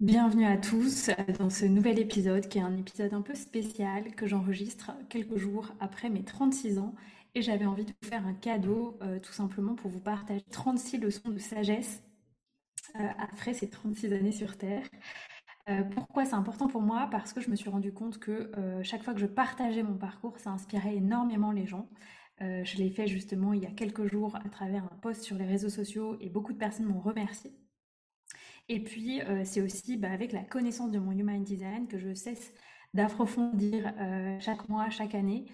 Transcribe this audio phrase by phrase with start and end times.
[0.00, 1.08] Bienvenue à tous
[1.38, 5.72] dans ce nouvel épisode qui est un épisode un peu spécial que j'enregistre quelques jours
[5.80, 6.94] après mes 36 ans
[7.34, 10.98] et j'avais envie de vous faire un cadeau euh, tout simplement pour vous partager 36
[10.98, 12.02] leçons de sagesse
[13.00, 14.86] euh, après ces 36 années sur Terre.
[15.70, 17.08] Euh, pourquoi c'est important pour moi?
[17.10, 18.52] Parce que je me suis rendu compte que
[18.82, 21.88] chaque fois que je partageais mon parcours, ça inspirait énormément les gens.
[22.40, 25.46] je l'ai fait justement il y a quelques jours à travers un post sur les
[25.46, 27.54] réseaux sociaux et beaucoup de personnes m'ont remercié.
[28.68, 32.14] Et puis, euh, c'est aussi bah, avec la connaissance de mon Human Design que je
[32.14, 32.52] cesse
[32.94, 35.44] d'approfondir euh, chaque mois, chaque année.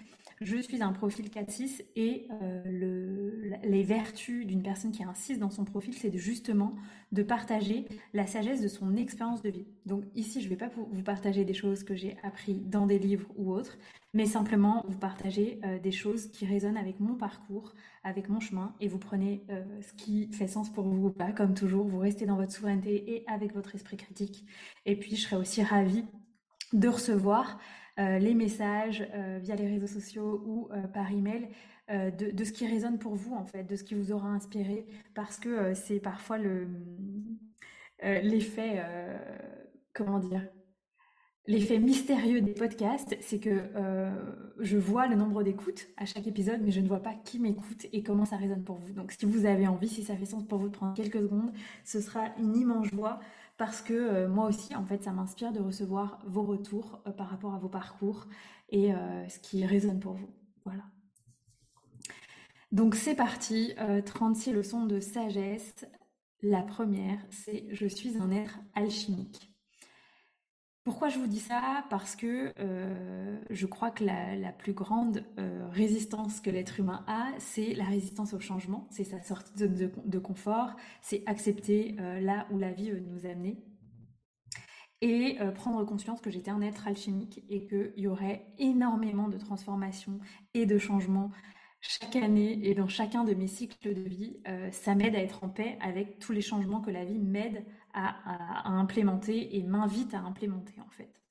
[0.40, 5.50] Je suis un profil 4-6 et euh, le, les vertus d'une personne qui 6 dans
[5.50, 6.74] son profil, c'est justement
[7.12, 9.66] de partager la sagesse de son expérience de vie.
[9.86, 12.98] Donc ici, je ne vais pas vous partager des choses que j'ai appris dans des
[12.98, 13.78] livres ou autres,
[14.14, 17.72] mais simplement vous partager des choses qui résonnent avec mon parcours,
[18.04, 19.44] avec mon chemin, et vous prenez
[19.80, 21.32] ce qui fait sens pour vous ou pas.
[21.32, 24.44] Comme toujours, vous restez dans votre souveraineté et avec votre esprit critique.
[24.84, 26.04] Et puis, je serais aussi ravie
[26.72, 27.58] de recevoir
[27.98, 31.48] euh, les messages euh, via les réseaux sociaux ou euh, par email
[31.90, 34.86] de, de, ce qui résonne pour vous en fait, de ce qui vous aura inspiré,
[35.14, 36.66] parce que c'est parfois le
[38.00, 38.82] l'effet
[39.92, 40.48] comment dire
[41.46, 43.50] L'effet mystérieux des podcasts, c'est que
[44.60, 47.86] je vois le nombre d'écoutes à chaque épisode, mais je ne vois pas qui m'écoute
[47.92, 48.92] et comment ça résonne pour vous.
[48.92, 51.52] Donc si vous avez envie, si ça fait sens pour vous de prendre quelques secondes,
[51.84, 53.18] ce sera une immense joie
[53.62, 57.28] parce que euh, moi aussi, en fait, ça m'inspire de recevoir vos retours euh, par
[57.28, 58.26] rapport à vos parcours
[58.70, 60.30] et euh, ce qui résonne pour vous.
[60.64, 60.82] Voilà.
[62.72, 63.74] Donc c'est parti,
[64.06, 65.86] 36 leçons de sagesse.
[66.40, 69.51] La première, c'est je suis un être alchimique.
[70.84, 71.84] Pourquoi je vous dis ça?
[71.90, 77.28] Parce que euh, je crois que la, plus grande euh, résistance que l'être humain a,
[77.38, 82.48] c'est la résistance au changement, c'est sa sortie de de, confort, c'est accepter euh, là
[82.50, 83.62] où la vie veut nous amener
[85.04, 90.20] et prendre conscience que j'étais un être alchimique et qu'il y aurait énormément de transformations
[90.54, 91.32] et de changements
[91.80, 94.36] chaque année et dans chacun de mes cycles de vie.
[94.70, 97.64] ça m'aide à être en paix avec tous les changements que la vie m'aide
[97.94, 101.22] à, implémenter et m'invite à implémenter en fait.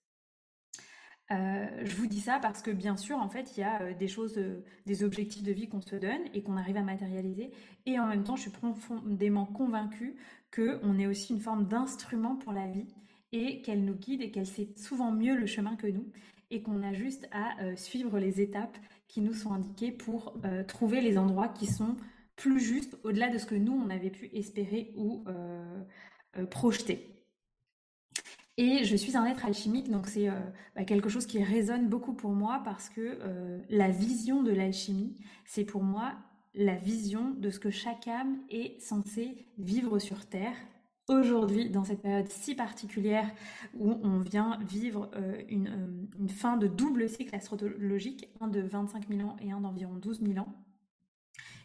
[1.32, 3.94] Euh, je vous dis ça parce que bien sûr, en fait, il y a euh,
[3.94, 7.52] des choses, euh, des objectifs de vie qu'on se donne et qu'on arrive à matérialiser.
[7.86, 10.16] Et en même temps, je suis profondément convaincue
[10.54, 12.88] qu'on est aussi une forme d'instrument pour la vie
[13.32, 16.12] et qu'elle nous guide et qu'elle sait souvent mieux le chemin que nous
[16.50, 18.78] et qu'on a juste à suivre les étapes
[19.08, 20.34] qui nous sont indiquées pour
[20.68, 21.96] trouver les endroits qui sont
[22.36, 25.24] plus justes au-delà de ce que nous, on avait pu espérer ou
[26.38, 27.08] euh, projeté.
[28.58, 30.40] Et je suis un être alchimique, donc c'est euh,
[30.76, 35.16] bah, quelque chose qui résonne beaucoup pour moi parce que euh, la vision de l'alchimie,
[35.46, 36.14] c'est pour moi
[36.54, 40.56] la vision de ce que chaque âme est censée vivre sur Terre.
[41.10, 43.30] Aujourd'hui, dans cette période si particulière
[43.78, 45.12] où on vient vivre
[45.50, 49.96] une, une, fin de double cycle astrologique, un de 25 000 ans et un d'environ
[49.96, 50.54] 12 000 ans,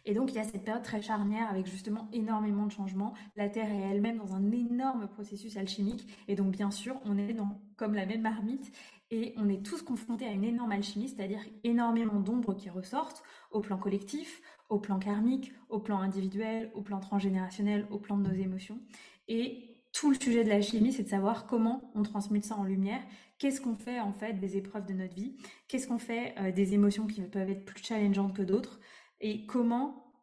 [0.07, 3.13] et donc, il y a cette période très charnière avec justement énormément de changements.
[3.35, 6.07] La Terre est elle-même dans un énorme processus alchimique.
[6.29, 8.71] Et donc, bien sûr, on est dans, comme la même marmite
[9.11, 13.21] et on est tous confrontés à une énorme alchimie, c'est-à-dire énormément d'ombres qui ressortent
[13.51, 18.29] au plan collectif, au plan karmique, au plan individuel, au plan transgénérationnel, au plan de
[18.29, 18.79] nos émotions.
[19.27, 23.01] Et tout le sujet de l'alchimie, c'est de savoir comment on transmute ça en lumière,
[23.39, 25.35] qu'est-ce qu'on fait en fait des épreuves de notre vie,
[25.67, 28.79] qu'est-ce qu'on fait euh, des émotions qui peuvent être plus challengeantes que d'autres,
[29.19, 30.13] et comment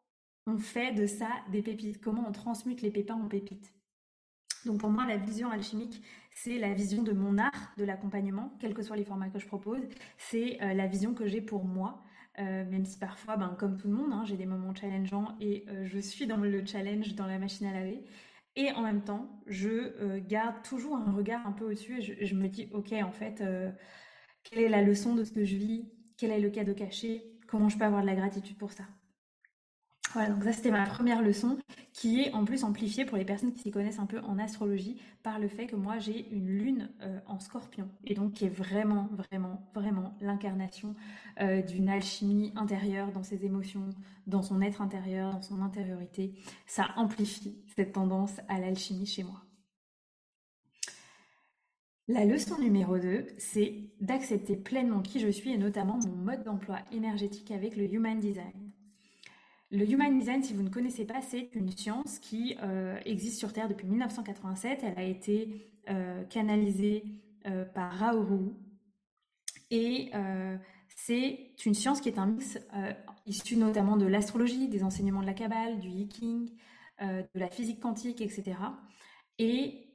[0.46, 3.72] on fait de ça des pépites, comment on transmute les pépins en pépites?
[4.66, 6.02] Donc pour moi, la vision alchimique,
[6.32, 9.46] c'est la vision de mon art de l'accompagnement, quels que soient les formats que je
[9.46, 9.80] propose.
[10.18, 12.02] C'est euh, la vision que j'ai pour moi,
[12.38, 15.64] euh, même si parfois, ben, comme tout le monde, hein, j'ai des moments challengeants et
[15.68, 18.04] euh, je suis dans le challenge dans la machine à laver.
[18.56, 22.46] Et en même temps, je garde toujours un regard un peu au-dessus et je, me
[22.46, 23.42] dis, ok, en fait,
[24.44, 25.90] quelle est la leçon de ce que je vis?
[26.16, 27.33] Quel est le cadeau caché?
[27.46, 28.84] Comment je peux avoir de la gratitude pour ça
[30.14, 31.58] voilà, donc ça c'était ma première leçon
[31.92, 34.96] qui est en plus amplifiée pour les personnes qui s'y connaissent un peu en astrologie
[35.24, 38.48] par le fait que moi j'ai une lune euh, en scorpion et donc qui est
[38.48, 40.94] vraiment, vraiment, vraiment l'incarnation
[41.40, 43.90] euh, d'une alchimie intérieure dans ses émotions,
[44.28, 46.32] dans son être intérieur, dans son intériorité.
[46.64, 49.42] Ça amplifie cette tendance à l'alchimie chez moi.
[52.06, 56.80] La leçon numéro 2, c'est d'accepter pleinement qui je suis et notamment mon mode d'emploi
[56.92, 58.72] énergétique avec le Human Design.
[59.70, 63.54] Le Human Design, si vous ne connaissez pas, c'est une science qui euh, existe sur
[63.54, 64.80] Terre depuis 1987.
[64.82, 65.48] Elle a été
[65.88, 67.04] euh, canalisée
[67.46, 68.52] euh, par Raoru.
[69.70, 70.12] Et
[70.94, 72.58] c'est une science qui est un mix
[73.26, 76.50] issu notamment de l'astrologie, des enseignements de la Kabbale, du Yiking,
[77.00, 78.56] de la physique quantique, etc.
[79.40, 79.93] Et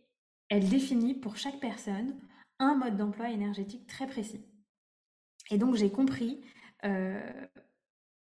[0.49, 2.15] elle définit pour chaque personne
[2.59, 4.45] un mode d'emploi énergétique très précis.
[5.51, 6.41] Et donc j'ai compris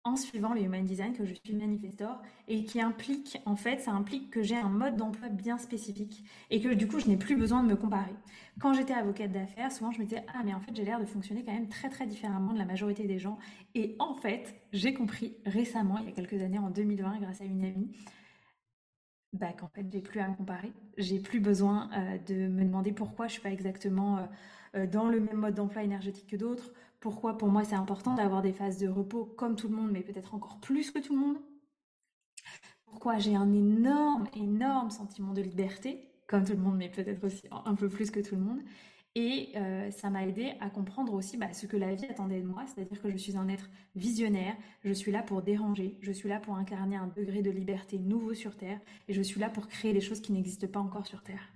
[0.07, 3.91] en suivant le Human Design que je suis manifestor et qui implique, en fait, ça
[3.91, 7.37] implique que j'ai un mode d'emploi bien spécifique et que du coup, je n'ai plus
[7.37, 8.15] besoin de me comparer.
[8.61, 11.07] Quand j'étais avocate d'affaires, souvent je me disais, ah, mais en fait, j'ai l'air de
[11.07, 13.37] fonctionner quand même très, très différemment de la majorité des gens.
[13.75, 17.45] Et en fait, j'ai compris récemment, il y a quelques années, en 2020, grâce à
[17.45, 17.91] une amie,
[19.33, 20.73] bah, qu'en fait, j'ai plus à me comparer.
[20.97, 24.23] J'ai plus besoin euh, de me demander pourquoi je suis pas exactement euh,
[24.77, 28.43] euh, dans le même mode d'emploi énergétique que d'autres pourquoi pour moi c'est important d'avoir
[28.43, 31.21] des phases de repos comme tout le monde, mais peut-être encore plus que tout le
[31.21, 31.37] monde.
[32.85, 37.45] Pourquoi j'ai un énorme, énorme sentiment de liberté, comme tout le monde, mais peut-être aussi
[37.51, 38.61] un peu plus que tout le monde.
[39.19, 42.47] Et euh, ça m'a aidé à comprendre aussi bah, ce que la vie attendait de
[42.47, 44.55] moi, c'est-à-dire que je suis un être visionnaire,
[44.85, 48.35] je suis là pour déranger, je suis là pour incarner un degré de liberté nouveau
[48.35, 48.79] sur Terre,
[49.09, 51.51] et je suis là pour créer des choses qui n'existent pas encore sur Terre.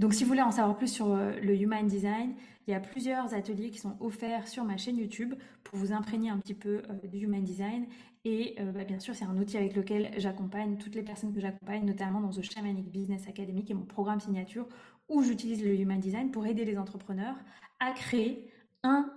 [0.00, 2.34] Donc si vous voulez en savoir plus sur euh, le Human Design,
[2.66, 6.30] il y a plusieurs ateliers qui sont offerts sur ma chaîne YouTube pour vous imprégner
[6.30, 7.86] un petit peu euh, du Human Design.
[8.26, 11.84] Et bah, bien sûr, c'est un outil avec lequel j'accompagne toutes les personnes que j'accompagne,
[11.84, 14.66] notamment dans The Shamanic Business Academy, qui est mon programme signature,
[15.08, 17.36] où j'utilise le Human Design pour aider les entrepreneurs
[17.80, 18.50] à créer
[18.82, 19.10] un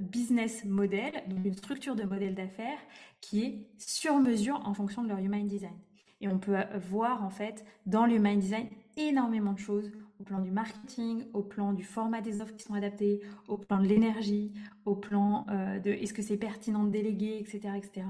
[0.00, 2.78] business model, donc une structure de modèle d'affaires
[3.20, 5.78] qui est sur mesure en fonction de leur Human Design.
[6.20, 6.56] Et on peut
[6.90, 9.90] voir en fait dans le Human Design énormément de choses
[10.22, 13.80] au plan du marketing, au plan du format des offres qui sont adaptées, au plan
[13.80, 14.52] de l'énergie,
[14.84, 17.74] au plan euh, de est-ce que c'est pertinent de déléguer, etc.
[17.76, 18.06] etc.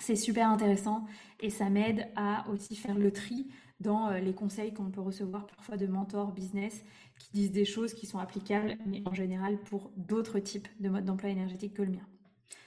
[0.00, 1.06] C'est super intéressant
[1.40, 3.48] et ça m'aide à aussi faire le tri
[3.80, 6.84] dans euh, les conseils qu'on peut recevoir parfois de mentors business
[7.18, 11.04] qui disent des choses qui sont applicables, mais en général pour d'autres types de modes
[11.04, 12.06] d'emploi énergétique que le mien.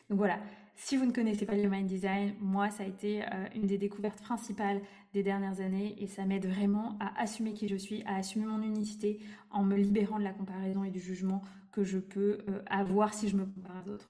[0.09, 0.39] Donc voilà,
[0.81, 3.77] si vous ne connaissez pas le Mind Design, moi, ça a été euh, une des
[3.77, 4.81] découvertes principales
[5.13, 8.61] des dernières années et ça m'aide vraiment à assumer qui je suis, à assumer mon
[8.61, 9.19] unicité
[9.51, 11.41] en me libérant de la comparaison et du jugement
[11.73, 14.09] que je peux euh, avoir si je me compare aux autres.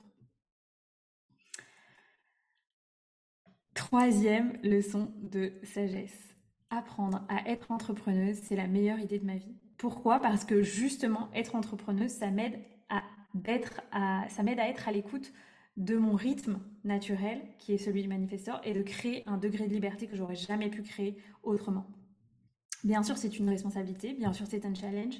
[3.73, 6.28] Troisième leçon de sagesse.
[6.69, 9.55] Apprendre à être entrepreneuse, c'est la meilleure idée de ma vie.
[9.77, 10.19] Pourquoi?
[10.19, 12.59] Parce que justement, être entrepreneuse, ça m'aide
[12.89, 13.01] à,
[13.47, 13.81] être
[14.87, 15.31] à l'écoute
[15.77, 19.73] de mon rythme naturel, qui est celui du manifesteur, et de créer un degré de
[19.73, 21.87] liberté que j'aurais jamais pu créer autrement.
[22.83, 25.15] Bien sûr, c'est une responsabilité, bien sûr, c'est un challenge,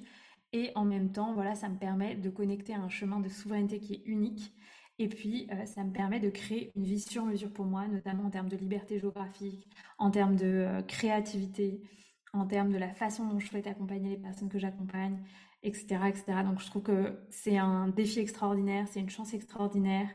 [0.51, 3.79] et en même temps, voilà, ça me permet de connecter à un chemin de souveraineté
[3.79, 4.53] qui est unique.
[5.00, 8.25] Et puis, euh, ça me permet de créer une vie sur mesure pour moi, notamment
[8.25, 9.65] en termes de liberté géographique,
[9.98, 11.82] en termes de euh, créativité,
[12.34, 15.18] en termes de la façon dont je souhaite accompagner les personnes que j'accompagne,
[15.63, 16.25] etc., etc.
[16.44, 20.10] Donc, je trouve que c'est un défi extraordinaire, c'est une chance extraordinaire.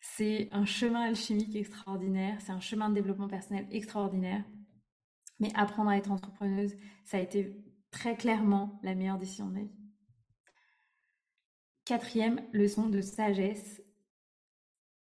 [0.00, 4.44] C'est un chemin alchimique extraordinaire, c'est un chemin de développement personnel extraordinaire.
[5.40, 9.60] Mais apprendre à être entrepreneuse, ça a été très clairement la meilleure décision de ma
[9.60, 9.76] vie.
[11.84, 13.82] Quatrième leçon de sagesse,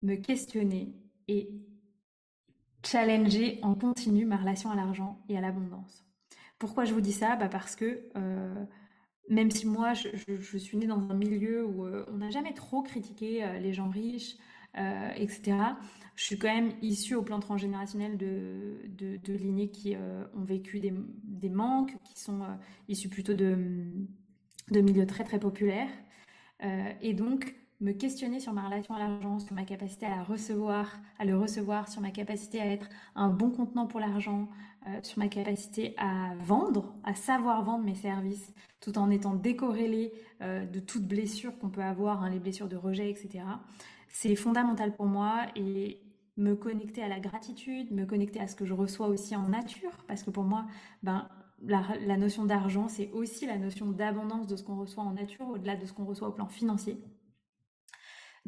[0.02, 0.94] me questionner
[1.28, 1.50] et
[2.86, 6.06] challenger en continu ma relation à l'argent et à l'abondance.
[6.58, 7.36] Pourquoi je vous dis ça?
[7.36, 8.66] Bah Parce que euh,
[9.30, 12.82] même si moi, je, suis née dans un milieu où euh, on n'a jamais trop
[12.82, 14.36] critiqué euh, les gens riches,
[15.16, 15.58] etc.
[16.16, 21.50] Je suis quand même issue au plan transgénérationnel de, de, lignées qui ont vécu des,
[21.50, 22.42] manques, qui sont
[22.88, 23.58] issues plutôt de,
[24.70, 25.90] de milieux très très populaires.
[27.02, 31.26] et donc, me questionner sur ma relation à l'argent, sur ma capacité à recevoir, à
[31.26, 34.50] le recevoir, sur ma capacité à être un bon contenant pour l'argent,
[34.88, 40.12] euh, sur ma capacité à vendre, à savoir vendre mes services, tout en étant décorrélé
[40.42, 43.44] euh, de toute blessure qu'on peut avoir, hein, les blessures de rejet, etc.
[44.10, 46.02] C'est fondamental pour moi et
[46.36, 49.92] me connecter à la gratitude, me connecter à ce que je reçois aussi en nature,
[50.08, 50.66] parce que pour moi,
[51.04, 51.30] ben,
[51.62, 55.48] la, la notion d'argent, c'est aussi la notion d'abondance de ce qu'on reçoit en nature,
[55.48, 56.98] au-delà de ce qu'on reçoit au plan financier.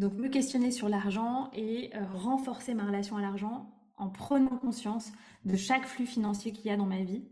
[0.01, 5.11] Donc me questionner sur l'argent et euh, renforcer ma relation à l'argent en prenant conscience
[5.45, 7.23] de chaque flux financier qu'il y a dans ma vie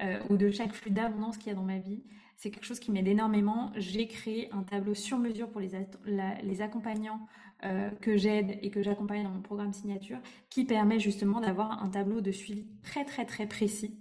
[0.00, 2.02] euh, ou de chaque flux d'abondance qu'il y a dans ma vie.
[2.36, 3.70] C'est quelque chose qui m'aide énormément.
[3.76, 7.20] J'ai créé un tableau sur mesure pour les, accompagnants
[7.64, 10.18] euh, que j'aide et que j'accompagne dans mon programme signature
[10.50, 13.96] qui permet justement d'avoir un tableau de suivi très très très précis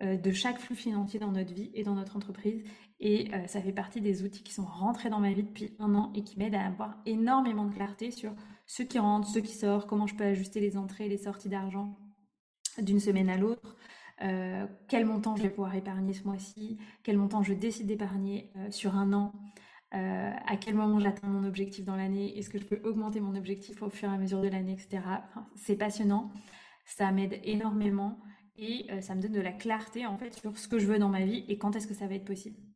[0.00, 2.64] de chaque flux financier dans notre vie et dans notre entreprise
[3.00, 5.94] et euh, ça fait partie des outils qui sont rentrés dans ma vie depuis un
[5.94, 8.32] an et qui m'aident à avoir énormément de clarté sur
[8.66, 11.48] ce qui rentre, ce qui sort, comment je peux ajuster les entrées et les sorties
[11.48, 11.96] d'argent
[12.78, 13.76] d'une semaine à l'autre,
[14.22, 18.70] euh, quel montant je vais pouvoir épargner ce mois-ci, quel montant je décide d'épargner euh,
[18.70, 19.32] sur un an,
[19.92, 23.82] à quel moment j'atteins mon objectif dans l'année, est-ce que je peux augmenter mon objectif
[23.82, 25.02] au fur et à mesure de l'année, etc.
[25.56, 26.30] c'est passionnant,
[26.84, 28.20] ça m'aide énormément
[28.56, 31.08] et ça me donne de la clarté en fait sur ce que je veux dans
[31.08, 32.69] ma vie et quand est-ce que ça va être possible.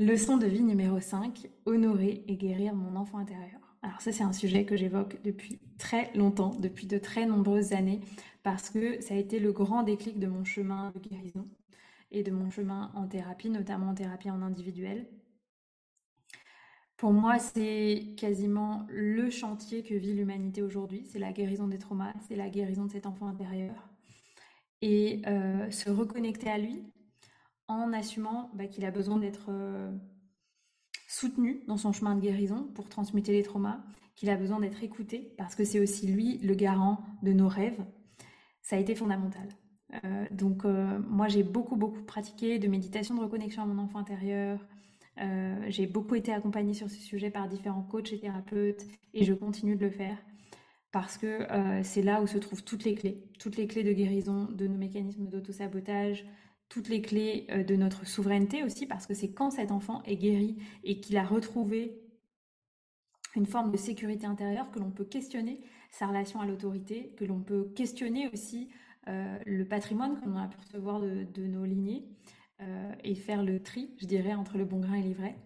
[0.00, 3.60] Leçon de vie numéro 5, honorer et guérir mon enfant intérieur.
[3.80, 8.00] Alors ça c'est un sujet que j'évoque depuis très longtemps, depuis de très nombreuses années,
[8.42, 11.46] parce que ça a été le grand déclic de mon chemin de guérison
[12.10, 15.06] et de mon chemin en thérapie, notamment en thérapie en individuel.
[16.96, 21.04] Pour moi, c'est quasiment le chantier que vit l'humanité aujourd'hui.
[21.04, 23.90] C'est la guérison des traumas, c'est la guérison de cet enfant intérieur.
[24.82, 26.82] Et euh, se reconnecter à lui,
[27.68, 29.90] en assumant bah, qu'il a besoin d'être euh,
[31.08, 33.82] soutenu dans son chemin de guérison pour transmuter les traumas,
[34.14, 37.84] qu'il a besoin d'être écouté parce que c'est aussi lui le garant de nos rêves.
[38.62, 39.48] Ça a été fondamental.
[40.04, 43.98] Euh, donc euh, moi j'ai beaucoup beaucoup pratiqué de méditation de reconnexion à mon enfant
[43.98, 44.66] intérieur.
[45.68, 49.76] j'ai beaucoup été accompagnée sur ce sujet par différents coachs et thérapeutes et je continue
[49.76, 50.18] de le faire
[50.90, 51.46] parce que
[51.84, 54.76] c'est là où se trouvent toutes les clés, toutes les clés de guérison de nos
[54.76, 56.24] mécanismes d'auto-sabotage,
[56.68, 60.16] toutes les clés euh, de notre souveraineté aussi, parce que c'est quand cet enfant est
[60.16, 62.00] guéri et qu'il a retrouvé
[63.36, 67.40] une forme de sécurité intérieure que l'on peut questionner sa relation à l'autorité, que l'on
[67.40, 68.70] peut questionner aussi
[69.08, 72.04] euh, le patrimoine qu'on a pu recevoir de, nos lignées
[72.60, 75.36] euh, et faire le tri, je dirais, entre le bon grain et l'ivraie.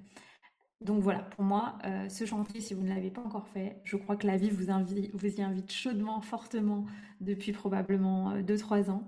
[0.80, 1.76] Donc voilà, pour moi,
[2.08, 4.70] ce chantier, si vous ne l'avez pas encore fait, je crois que la vie vous,
[4.70, 6.86] invite, vous y invite chaudement, fortement
[7.20, 9.02] depuis probablement 2-3 ans.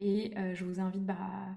[0.00, 1.56] Et euh, je vous invite bah, à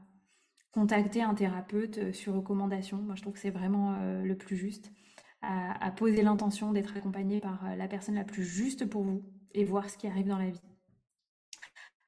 [0.72, 2.98] contacter un thérapeute euh, sur recommandation.
[2.98, 4.92] Moi, je trouve que c'est vraiment euh, le plus juste.
[5.44, 9.90] À, poser l'intention d'être accompagné par la personne la plus juste pour vous et voir
[9.90, 10.62] ce qui arrive dans la vie.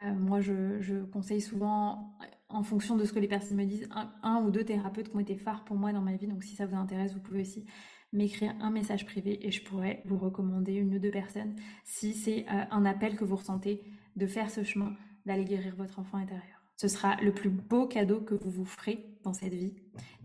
[0.03, 2.15] moi, je, conseille souvent,
[2.47, 3.89] en fonction de ce que les personnes me disent,
[4.21, 6.27] un, ou deux thérapeutes qui ont été phares pour moi dans ma vie.
[6.27, 7.65] Donc, si ça vous intéresse, vous pouvez aussi
[8.11, 12.45] m'écrire un message privé et je pourrais vous recommander une ou deux personnes si c'est
[12.47, 13.81] un appel que vous ressentez
[14.15, 14.93] de faire ce chemin
[15.25, 16.63] d'aller guérir votre enfant intérieur.
[16.75, 19.73] Ce sera le plus beau cadeau que vous vous ferez dans cette vie.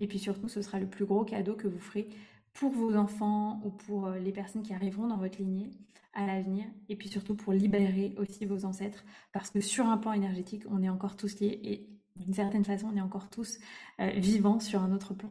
[0.00, 2.08] Et puis surtout, ce sera le plus gros cadeau que vous ferez
[2.54, 5.70] pour vos enfants ou pour euh, les personnes qui arriveront dans votre lignée
[6.14, 6.64] à l'avenir.
[6.88, 9.04] Et puis surtout pour libérer aussi vos ancêtres.
[9.32, 12.88] Parce que sur un plan énergétique, on est encore tous liés et d'une certaine façon,
[12.92, 13.58] on est encore tous
[14.00, 15.30] euh, vivants sur un autre plan.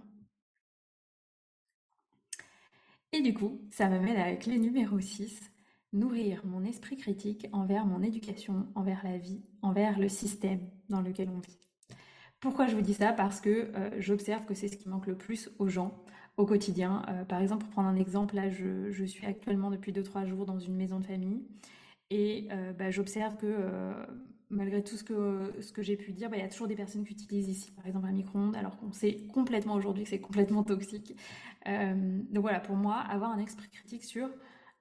[3.11, 5.51] Et du coup, ça m'amène la clé numéro 6,
[5.93, 11.29] nourrir mon esprit critique envers mon éducation, envers la vie, envers le système dans lequel
[11.29, 11.57] on vit.
[12.39, 13.13] Pourquoi je vous dis ça?
[13.13, 16.03] Parce que euh, j'observe que c'est ce qui manque le plus aux gens
[16.37, 17.03] au quotidien.
[17.09, 20.59] Euh, par exemple, pour prendre un exemple, là, je, suis actuellement depuis 2-3 jours dans
[20.59, 21.41] une maison de famille
[22.11, 23.93] et euh, bah, j'observe que
[24.49, 27.13] malgré tout ce que, j'ai pu dire, bah, il y a toujours des personnes qui
[27.13, 31.15] utilisent ici, par exemple, un micro-ondes, alors qu'on sait complètement aujourd'hui que c'est complètement toxique.
[31.65, 34.29] donc voilà, pour moi, avoir un esprit critique sur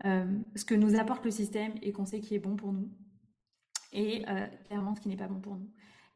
[0.05, 2.91] ce que nous apporte le système et qu'on sait qui est bon pour nous,
[3.93, 4.25] et
[4.67, 5.71] clairement ce qui n'est pas bon pour nous.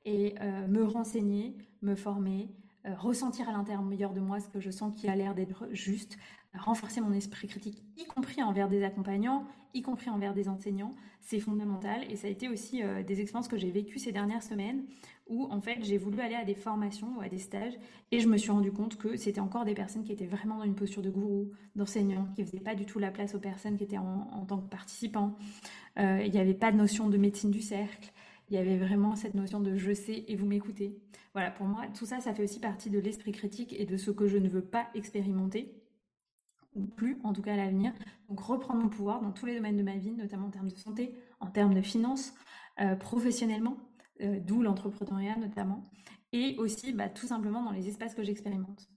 [0.04, 0.34] Et
[0.68, 2.48] me renseigner, me former,
[2.84, 6.16] ressentir à l'intérieur de moi ce que je sens qui a l'air d'être juste,
[6.58, 11.38] renforcer mon esprit critique, y compris envers des accompagnants, y compris envers des enseignants, c'est
[11.38, 12.10] fondamental.
[12.10, 14.84] Et ça a été aussi des expériences que j'ai vécues ces dernières semaines
[15.30, 17.74] où en fait j'ai voulu aller à des formations ou à des stages
[18.10, 20.64] et je me suis rendu compte que c'était encore des personnes qui étaient vraiment dans
[20.64, 23.84] une posture de gourou, d'enseignant, qui faisaient pas du tout la place aux personnes qui
[23.84, 25.36] étaient en, tant que participants.
[25.98, 28.12] Euh, il n'y avait pas de notion de médecine du cercle.
[28.50, 30.98] Il y avait vraiment cette notion de je sais et vous m'écoutez.
[31.32, 34.10] voilà, pour moi, tout ça, ça fait aussi partie de l'esprit critique et de ce
[34.10, 35.72] que je ne veux pas expérimenter,
[36.74, 37.92] ou plus, en tout cas à l'avenir.
[38.28, 40.76] Donc reprendre mon pouvoir dans tous les domaines de ma vie, notamment en termes de
[40.76, 42.34] santé, en termes de finances,
[42.80, 43.76] euh, professionnellement,
[44.22, 45.84] euh, d'où l'entrepreneuriat notamment,
[46.32, 48.88] et aussi bah, tout simplement dans les espaces que j'expérimente.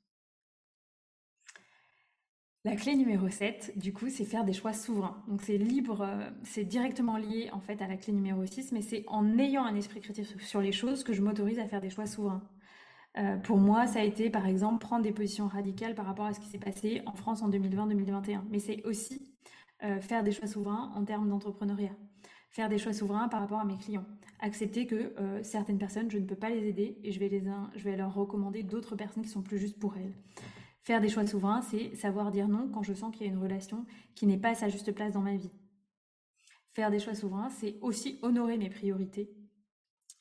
[2.65, 5.21] La clé numéro 7, du coup, c'est faire des choix souverains.
[5.27, 8.81] Donc c'est libre, euh, c'est directement lié en fait à la clé numéro 6, mais
[8.81, 11.89] c'est en ayant un esprit critique sur les choses que je m'autorise à faire des
[11.89, 12.43] choix souverains.
[13.17, 16.33] Euh, pour moi, ça a été par exemple prendre des positions radicales par rapport à
[16.33, 18.43] ce qui s'est passé en France en 2020-2021.
[18.49, 19.29] Mais c'est aussi
[19.99, 21.91] faire des choix souverains en termes d'entrepreneuriat.
[22.53, 24.05] Faire des choix souverains par rapport à mes clients.
[24.39, 27.43] Accepter que certaines personnes, je ne peux pas les aider et je vais, les,
[27.75, 30.13] je vais leur recommander d'autres personnes qui sont plus justes pour elles.
[30.83, 33.41] Faire des choix souverains, c'est savoir dire non quand je sens qu'il y a une
[33.41, 35.51] relation qui n'est pas à sa juste place dans ma vie.
[36.73, 39.31] Faire des choix souverains, c'est aussi honorer mes priorités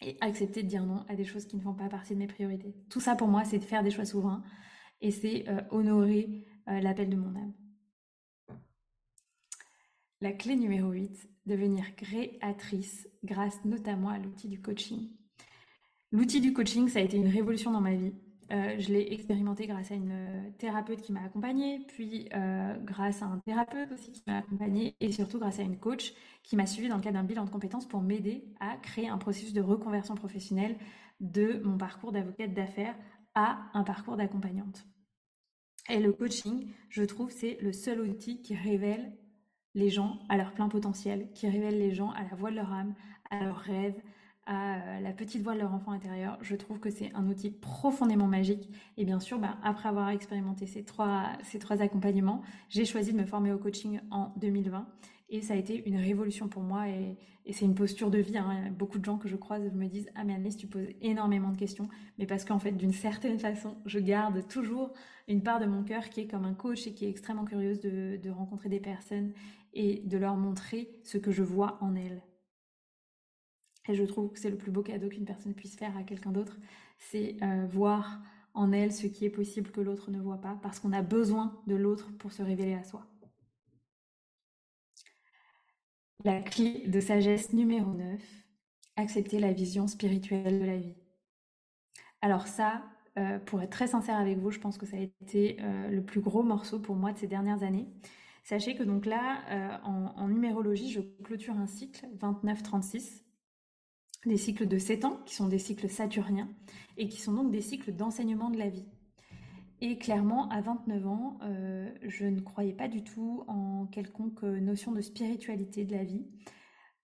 [0.00, 2.28] et accepter de dire non à des choses qui ne font pas partie de mes
[2.28, 2.76] priorités.
[2.90, 4.42] Tout ça pour moi, c'est de faire des choix souverains
[5.00, 7.52] et c'est euh, honorer euh, l'appel de mon âme.
[10.22, 15.08] La clé numéro 8, devenir créatrice grâce notamment à l'outil du coaching.
[16.12, 18.12] L'outil du coaching, ça a été une révolution dans ma vie.
[18.52, 23.20] Euh, je l'ai expérimenté grâce à une euh, thérapeute qui m'a accompagnée, puis euh, grâce
[23.20, 26.14] à un thérapeute aussi qui m'a accompagnée, et surtout grâce à une coach
[26.44, 29.18] qui m'a suivi dans le cadre d'un bilan de compétences pour m'aider à créer un
[29.18, 30.76] processus de reconversion professionnelle
[31.18, 32.94] de mon parcours d'avocate d'affaires
[33.34, 34.86] à un parcours d'accompagnante.
[35.90, 39.16] Et le coaching, je trouve, c'est le seul outil qui révèle
[39.74, 42.72] les gens à leur plein potentiel, qui révèle les gens à la voix de leur
[42.72, 42.94] âme,
[43.30, 44.00] à leurs rêves,
[44.46, 46.36] à euh, la petite voix de leur enfant intérieur.
[46.40, 48.68] Je trouve que c'est un outil profondément magique.
[48.96, 53.18] Et bien sûr, bah, après avoir expérimenté ces trois, ces trois accompagnements, j'ai choisi de
[53.18, 54.86] me former au coaching en 2020.
[55.30, 57.16] Et ça a été une révolution pour moi et,
[57.50, 58.38] c'est une posture de vie.
[58.38, 58.70] Hein.
[58.78, 61.56] Beaucoup de gens que je croise me disent Ah, mais Annelise, tu poses énormément de
[61.56, 61.88] questions.
[62.16, 64.92] Mais parce qu'en fait, d'une certaine façon, je garde toujours
[65.26, 67.80] une part de mon cœur qui est comme un coach et qui est extrêmement curieuse
[67.80, 69.32] de rencontrer des personnes
[69.72, 72.22] et de leur montrer ce que je vois en elles.
[73.88, 76.30] Et je trouve que c'est le plus beau cadeau qu'une personne puisse faire à quelqu'un
[76.30, 76.58] d'autre,
[76.98, 78.22] c'est euh, voir
[78.54, 81.60] en elle ce qui est possible que l'autre ne voit pas, parce qu'on a besoin
[81.66, 83.06] de l'autre pour se révéler à soi.
[86.24, 88.20] La clé de sagesse numéro 9,
[88.96, 90.94] accepter la vision spirituelle de la vie.
[92.20, 92.84] Alors ça,
[93.18, 96.02] euh, pour être très sincère avec vous, je pense que ça a été euh, le
[96.02, 97.88] plus gros morceau pour moi de ces dernières années.
[98.42, 103.22] Sachez que donc là, en, en, numérologie, je clôture un cycle 29-36
[104.26, 106.48] des cycles de 7 ans, qui sont des cycles saturniens,
[106.96, 108.86] et qui sont donc des cycles d'enseignement de la vie.
[109.80, 114.92] Et clairement, à 29 ans, euh, je ne croyais pas du tout en quelconque notion
[114.92, 116.24] de spiritualité de la vie.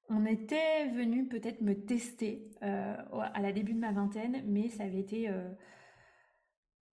[0.09, 4.85] On était venu peut-être me tester euh, à la début de ma vingtaine, mais ça
[4.85, 5.51] avait été euh,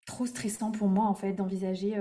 [0.07, 1.95] trop stressant pour moi en fait d'envisager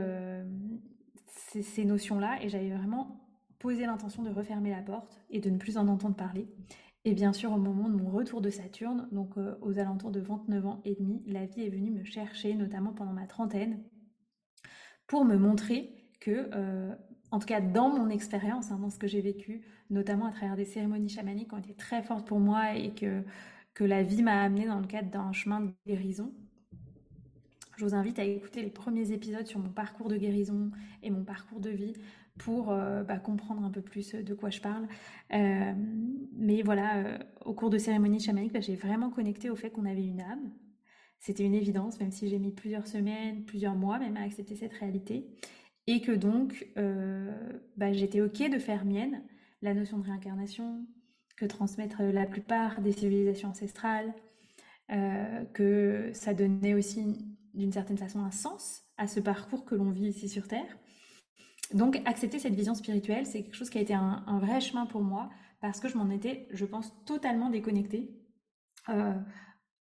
[1.61, 3.19] ces, notions-là, et j'avais vraiment
[3.59, 6.47] posé l'intention de refermer la porte et de ne plus en entendre parler.
[7.05, 10.21] Et bien sûr, au moment de mon retour de Saturne, donc euh, aux alentours de
[10.21, 13.83] 29 ans et demi, la vie est venue me chercher, notamment pendant ma trentaine,
[15.07, 16.95] pour me montrer que, euh,
[17.31, 20.55] en tout cas dans mon expérience, hein, dans ce que j'ai vécu, notamment à travers
[20.55, 24.41] des cérémonies chamaniques qui ont été très fortes pour moi et que la vie m'a
[24.41, 26.33] amené dans le cadre d'un chemin de guérison.
[27.75, 30.69] Je vous invite à écouter les premiers épisodes sur mon parcours de guérison
[31.01, 31.93] et mon parcours de vie
[32.38, 34.88] pour euh, bah, comprendre un peu plus de quoi je parle.
[35.33, 35.73] Euh,
[36.36, 39.86] mais voilà, euh, au cours de cérémonies chamaniques, bah, j'ai vraiment connecté au fait qu'on
[39.86, 40.51] avait une âme.
[41.19, 44.73] C'était une évidence, même si j'ai mis plusieurs semaines, plusieurs mois même à accepter cette
[44.73, 45.25] réalité.
[45.88, 46.67] Et que donc,
[47.77, 49.23] bah, j'étais OK de faire mienne
[49.62, 50.86] la notion de réincarnation,
[51.38, 54.13] que transmettre la plupart des civilisations ancestrales,
[55.53, 60.07] que ça donnait aussi d'une certaine façon un sens à ce parcours que l'on vit
[60.07, 60.77] ici sur Terre.
[61.73, 65.01] Donc accepter cette vision spirituelle, c'est quelque chose qui a été un, vrai chemin pour
[65.01, 65.29] moi
[65.61, 68.11] parce que je m'en étais, je pense, totalement déconnectée
[68.89, 69.13] euh,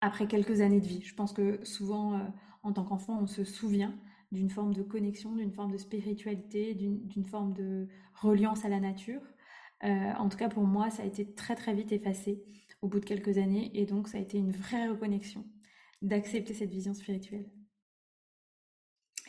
[0.01, 1.03] après quelques années de vie.
[1.03, 2.23] Je pense que souvent, euh,
[2.63, 3.95] en tant qu'enfant, on se souvient
[4.33, 9.23] d'une forme de connexion, d'une forme de spiritualité, d'une forme de reliance à la nature.
[9.85, 12.43] Euh, en tout cas, pour moi, ça a été très très vite effacé
[12.83, 15.45] au bout de quelques années et donc ça a été une vraie reconnexion
[16.03, 17.49] d'accepter cette vision spirituelle.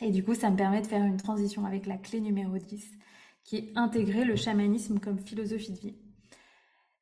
[0.02, 2.90] Et du coup, ça me permet de faire une transition avec la clé numéro 10,
[3.44, 5.96] qui est intégrer le chamanisme comme philosophie de vie.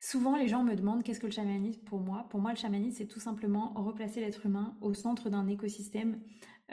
[0.01, 2.27] Souvent, les gens me demandent qu'est-ce que le chamanisme pour moi?
[2.29, 6.21] Pour moi, le chamanisme, c'est tout simplement replacer l'être humain au centre d'un écosystème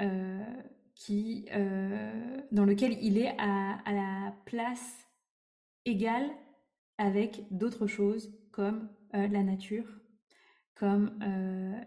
[0.01, 0.45] euh,
[0.95, 5.09] qui, euh, dans lequel il est à, la place
[5.85, 6.31] égale
[6.99, 9.87] avec d'autres choses comme euh, la nature,
[10.75, 11.19] comme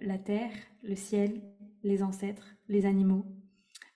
[0.01, 1.43] la terre, le ciel,
[1.83, 3.23] les ancêtres, les animaux,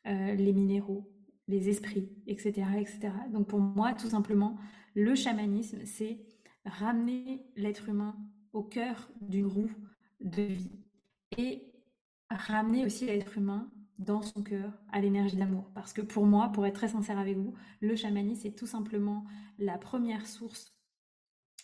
[0.05, 1.09] les minéraux,
[1.47, 3.11] les esprits, etc., etc.
[3.31, 4.57] Donc pour moi, tout simplement,
[4.95, 6.19] le chamanisme, c'est
[6.65, 8.15] ramener l'être humain
[8.53, 9.71] au cœur d'une roue
[10.21, 10.71] de vie
[11.37, 11.73] et
[12.29, 15.69] ramener aussi l'être humain dans son cœur à l'énergie d'amour.
[15.73, 19.25] Parce que pour moi, pour être très sincère avec vous, le chamanisme, c'est tout simplement
[19.59, 20.73] la première source,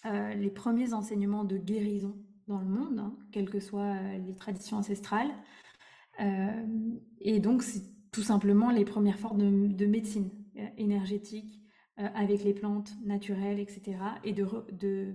[0.05, 4.35] euh, les premiers enseignements de guérison dans le monde, hein, quelles que soient euh, les
[4.35, 5.31] traditions ancestrales.
[6.19, 6.65] Euh,
[7.19, 10.31] et donc, c'est tout simplement les premières formes de, médecine
[10.77, 11.59] énergétique
[11.97, 13.97] avec les plantes naturelles, etc.
[14.23, 15.13] Et de, de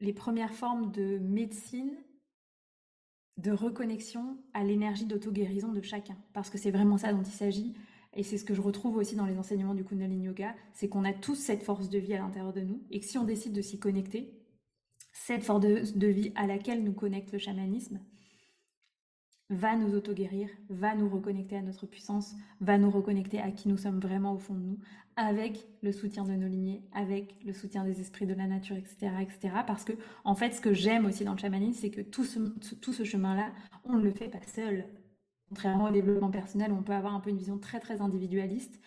[0.00, 1.92] les premières formes de médecine
[3.36, 6.16] de reconnexion à l'énergie d'auto-guérison de chacun.
[6.32, 7.74] Parce que c'est vraiment ça dont il s'agit.
[8.14, 11.04] Et c'est ce que je retrouve aussi dans les enseignements du Kundalini Yoga, c'est qu'on
[11.04, 13.52] a tous cette force de vie à l'intérieur de nous, et que si on décide
[13.52, 14.36] de s'y connecter,
[15.12, 18.00] cette force de, vie à laquelle nous connecte le chamanisme,
[19.50, 23.76] va nous auto-guérir, va nous reconnecter à notre puissance, va nous reconnecter à qui nous
[23.76, 24.78] sommes vraiment au fond de nous,
[25.16, 29.10] avec le soutien de nos lignées, avec le soutien des esprits de la nature, etc.
[29.20, 29.54] etc.
[29.66, 29.92] Parce que,
[30.24, 32.38] en fait, ce que j'aime aussi dans le chamanisme, c'est que tout ce,
[32.76, 33.50] tout ce chemin-là,
[33.84, 34.86] on ne le fait pas seul.
[35.48, 38.80] Contrairement au développement personnel, on peut avoir un peu une vision très, très individualiste.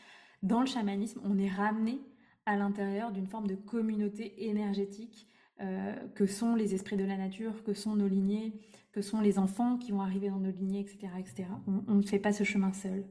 [0.43, 1.99] Dans le chamanisme, on est ramené
[2.45, 5.27] à l'intérieur d'une forme de communauté énergétique
[5.63, 8.53] euh, que sont les esprits de la nature, que sont nos lignées,
[8.91, 11.07] que sont les enfants qui vont arriver dans nos lignées, etc.
[11.17, 11.45] etc.
[11.87, 13.05] On, ne fait pas ce chemin seul.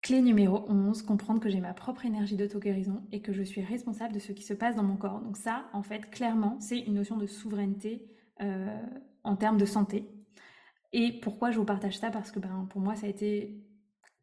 [0.00, 4.14] Clé numéro 11, comprendre que j'ai ma propre énergie d'auto-guérison et que je suis responsable
[4.14, 5.20] de ce qui se passe dans mon corps.
[5.20, 8.06] Donc ça, en fait, clairement, c'est une notion de souveraineté
[8.40, 8.80] euh,
[9.24, 10.08] en termes de santé.
[10.92, 12.10] Et pourquoi je vous partage ça?
[12.10, 13.62] Parce que ben, pour moi, ça a été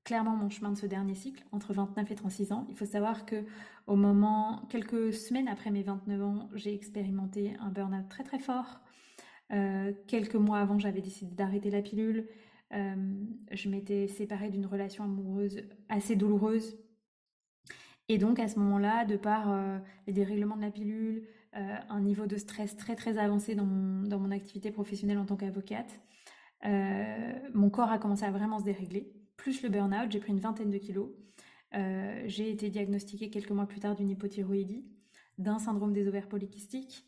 [0.04, 2.66] clairement mon chemin de ce dernier cycle, entre 29 et 36 ans.
[2.70, 3.46] Il faut savoir que
[3.88, 8.80] au moment, quelques semaines après mes 29 ans, j'ai expérimenté un burn-out très très fort.
[9.52, 12.28] Euh, quelques mois avant, j'avais décidé d'arrêter la pilule.
[12.74, 12.96] Euh,
[13.52, 16.78] je m'étais séparée d'une relation amoureuse assez douloureuse.
[18.08, 22.28] Et donc à ce moment-là, de par euh, les dérèglements de la pilule, un niveau
[22.28, 26.00] de stress très très avancé dans dans mon activité professionnelle en tant qu'avocate,
[26.64, 29.21] mon corps a commencé à vraiment se dérégler.
[29.42, 31.10] Plus le burn-out, j'ai pris une vingtaine de kilos.
[31.74, 34.86] Euh, j'ai été diagnostiquée quelques mois plus tard d'une hypothyroïdie,
[35.40, 37.08] d'un syndrome des ovaires polykystiques.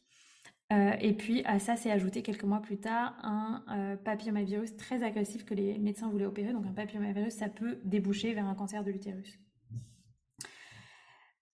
[0.72, 5.04] Euh, et puis à ça s'est ajouté quelques mois plus tard un euh, papillomavirus très
[5.04, 6.54] agressif que les médecins voulaient opérer.
[6.54, 9.38] Donc un papillomavirus, ça peut déboucher vers un cancer de l'utérus.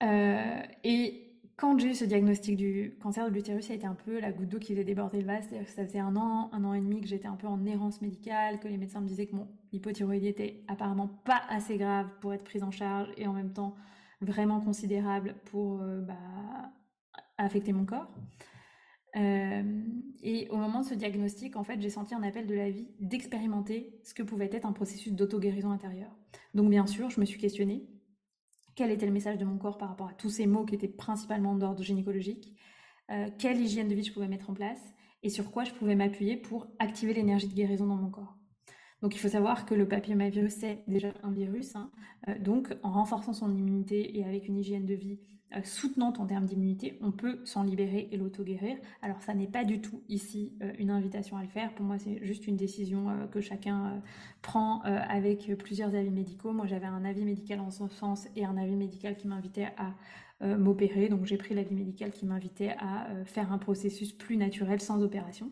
[0.01, 1.25] et
[1.57, 4.31] quand j'ai eu ce diagnostic du cancer de l'utérus, ça a été un peu la
[4.31, 5.45] goutte d'eau qui faisait déborder le vase.
[5.65, 8.61] Ça faisait un an, un an et demi que j'étais un peu en errance médicale,
[8.61, 12.43] que les médecins me disaient que mon hypothyroïdie était apparemment pas assez grave pour être
[12.43, 13.75] prise en charge et en même temps
[14.21, 16.71] vraiment considérable pour euh, bah,
[17.37, 18.11] affecter mon corps.
[19.15, 19.63] Euh,
[20.21, 22.87] et au moment de ce diagnostic, en fait, j'ai senti un appel de la vie
[22.99, 26.15] d'expérimenter ce que pouvait être un processus d'auto-guérison intérieure.
[26.53, 27.87] Donc bien sûr, je me suis questionnée
[28.75, 30.87] quel était le message de mon corps par rapport à tous ces mots qui étaient
[30.87, 32.55] principalement d'ordre gynécologique,
[33.11, 34.79] euh, quelle hygiène de vie je pouvais mettre en place
[35.21, 38.38] et sur quoi je pouvais m'appuyer pour activer l'énergie de guérison dans mon corps.
[39.01, 41.89] Donc il faut savoir que le papillomavirus c'est déjà un virus, hein.
[42.27, 45.19] euh, donc en renforçant son immunité et avec une hygiène de vie
[45.55, 48.77] euh, soutenante en termes d'immunité, on peut s'en libérer et l'auto-guérir.
[49.01, 51.73] Alors ça n'est pas du tout ici euh, une invitation à le faire.
[51.75, 54.01] Pour moi, c'est juste une décision que chacun
[54.41, 56.51] prend avec plusieurs avis médicaux.
[56.51, 59.95] Moi, j'avais un avis médical en ce sens et un avis médical qui m'invitait à
[60.57, 61.09] m'opérer.
[61.09, 65.51] Donc j'ai pris l'avis médical qui m'invitait à faire un processus plus naturel sans opération.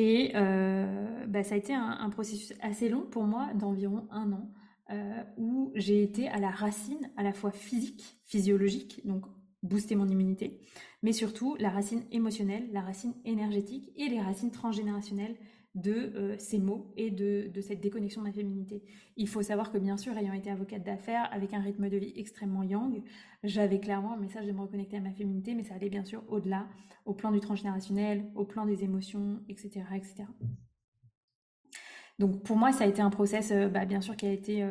[0.00, 4.48] Et bah, ça a été un processus assez long pour moi, d'environ un an.
[4.90, 9.26] Euh, où j'ai été à la racine à la fois physique, physiologique, donc
[9.62, 10.62] booster mon immunité,
[11.02, 15.36] mais surtout la racine émotionnelle, la racine énergétique et les racines transgénérationnelles
[15.80, 18.82] de euh, ces mots et de, cette déconnexion de la féminité.
[19.16, 22.12] Il faut savoir que bien sûr, ayant été avocate d'affaires avec un rythme de vie
[22.16, 23.02] extrêmement yang,
[23.42, 26.22] j'avais clairement un message de me reconnecter à ma féminité, mais ça allait bien sûr
[26.28, 26.66] au-delà,
[27.04, 29.84] au plan du transgénérationnel, au plan des émotions, etc.
[29.94, 30.24] etc.
[32.18, 34.66] Donc pour moi, ça a été un process, euh, bah, bien sûr, qui a été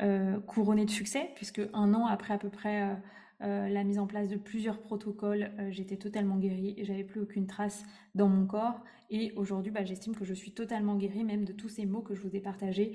[0.00, 2.96] euh, couronné de succès, puisque un an après à peu près
[3.40, 7.84] la mise en place de plusieurs protocoles, j'étais totalement guérie et j'avais plus aucune trace
[8.14, 8.82] dans mon corps.
[9.10, 12.14] Et aujourd'hui, bah, j'estime que je suis totalement guérie, même de tous ces mots que
[12.14, 12.94] je vous ai partagés,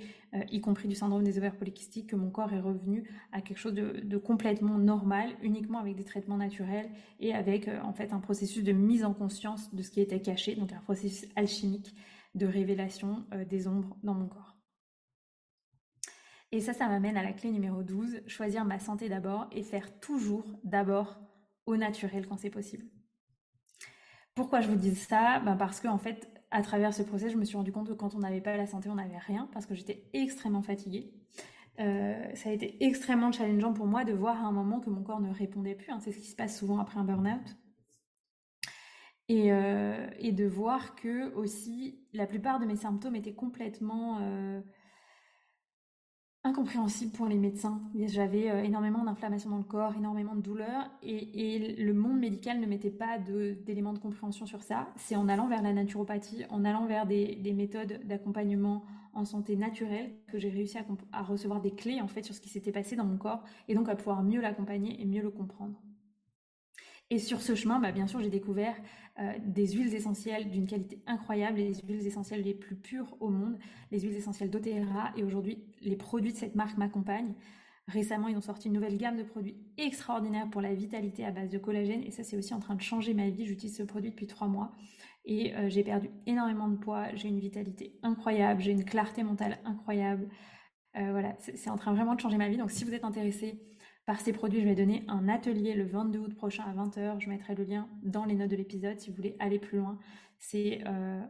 [0.51, 3.73] y compris du syndrome des ovaires polykystiques, que mon corps est revenu à quelque chose
[3.73, 8.63] de, de complètement normal, uniquement avec des traitements naturels et avec en fait un processus
[8.63, 11.93] de mise en conscience de ce qui était caché, donc un processus alchimique
[12.35, 14.54] de révélation euh, des ombres dans mon corps.
[16.55, 19.99] Et ça, ça m'amène à la clé numéro 12, choisir ma santé d'abord et faire
[19.99, 21.19] toujours d'abord
[21.65, 22.85] au naturel quand c'est possible.
[24.35, 25.41] Pourquoi je vous dis ça?
[25.41, 27.93] Bah, Parce que en fait, à travers ce procès, je me suis rendu compte que
[27.93, 31.11] quand on n'avait pas la santé, on n'avait rien, parce que j'étais extrêmement fatiguée.
[31.81, 35.03] Euh, ça a été extrêmement challengeant pour moi de voir à un moment que mon
[35.03, 35.91] corps ne répondait plus.
[35.91, 35.99] Hein.
[35.99, 37.57] C'est ce qui se passe souvent après un burn-out.
[39.27, 44.61] Et, euh, et, de voir que aussi la plupart de mes symptômes étaient complètement euh,
[46.45, 47.81] incompréhensible pour les médecins.
[48.05, 52.67] J'avais euh, énormément d'inflammation dans le corps, énormément de douleurs, et, le monde médical ne
[52.67, 54.87] mettait pas d'éléments de, compréhension sur ça.
[54.95, 60.11] C'est en allant vers la naturopathie, en allant vers des, méthodes d'accompagnement en santé naturelle
[60.27, 62.95] que j'ai réussi à, à, recevoir des clés en fait sur ce qui s'était passé
[62.95, 65.73] dans mon corps, et donc à pouvoir mieux l'accompagner et mieux le comprendre.
[67.11, 68.75] Et sur ce chemin, bah, bien sûr, j'ai découvert
[69.19, 73.57] euh, des huiles essentielles d'une qualité incroyable, les huiles essentielles les plus pures au monde,
[73.91, 75.11] les huiles essentielles d'Otera.
[75.15, 77.35] Et aujourd'hui, les produits de cette marque m'accompagnent.
[77.87, 81.51] Récemment, ils ont sorti une nouvelle gamme de produits extraordinaires pour la vitalité à base
[81.51, 82.01] de collagène.
[82.03, 83.45] Et ça, c'est aussi en train de changer ma vie.
[83.45, 84.71] J'utilise ce produit depuis trois mois.
[85.25, 87.13] Et euh, j'ai perdu énormément de poids.
[87.13, 88.61] J'ai une vitalité incroyable.
[88.61, 90.27] J'ai une clarté mentale incroyable.
[90.97, 92.57] Euh, voilà, c'est en train vraiment de changer ma vie.
[92.57, 93.61] Donc, si vous êtes intéressé
[94.05, 97.19] par ces produits, je vais donner un atelier le 22 août prochain à 20h.
[97.19, 99.97] Je mettrai le lien dans les notes de l'épisode si vous voulez aller plus loin.
[100.37, 101.21] C'est euh,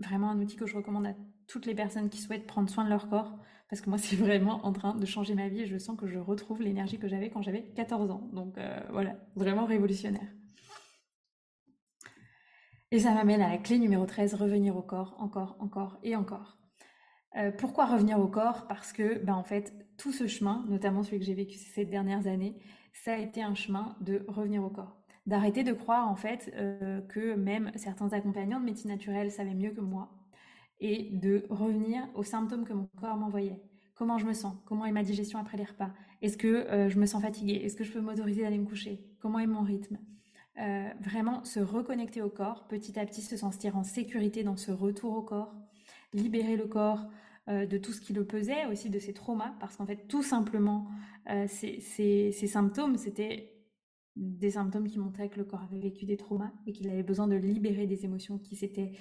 [0.00, 1.14] vraiment un outil que je recommande à
[1.46, 3.38] toutes les personnes qui souhaitent prendre soin de leur corps.
[3.70, 6.08] Parce que moi, c'est vraiment en train de changer ma vie et je sens que
[6.08, 8.28] je retrouve l'énergie que j'avais quand j'avais 14 ans.
[8.32, 10.28] Donc euh, voilà, vraiment révolutionnaire.
[12.90, 16.55] Et ça m'amène à la clé numéro 13, revenir au corps, encore, encore et encore.
[17.36, 18.66] Euh, pourquoi revenir au corps?
[18.66, 22.26] Parce que, ben, en fait, tout ce chemin, notamment celui que j'ai vécu ces dernières
[22.26, 22.56] années,
[22.92, 24.96] ça a été un chemin de revenir au corps.
[25.26, 29.70] D'arrêter de croire, en fait, euh, que même certains accompagnants de médecine naturelle savaient mieux
[29.70, 30.08] que moi.
[30.80, 33.60] Et de revenir aux symptômes que mon corps m'envoyait.
[33.94, 34.54] Comment je me sens?
[34.66, 35.90] Comment est ma digestion après les repas?
[36.22, 37.60] Est-ce que euh, je me sens fatiguée?
[37.64, 39.04] Est-ce que je peux m'autoriser d'aller me coucher?
[39.20, 39.98] Comment est mon rythme?
[41.02, 45.14] Vraiment se reconnecter au corps, petit à petit se sentir en sécurité dans ce retour
[45.14, 45.54] au corps,
[46.14, 47.10] libérer le corps
[47.48, 50.88] de tout ce qui le pesait, aussi de ses traumas, parce qu'en fait, tout simplement,
[51.30, 53.52] euh, ces, symptômes, c'était
[54.14, 57.26] des symptômes qui montraient que le corps avait vécu des traumas et qu'il avait besoin
[57.28, 58.92] de libérer des émotions qui s'étaient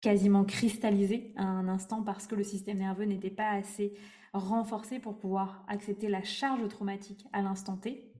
[0.00, 3.94] quasiment cristallisées à un instant parce que le système nerveux n'était pas assez
[4.32, 8.11] renforcé pour pouvoir accepter la charge traumatique à l'instant T.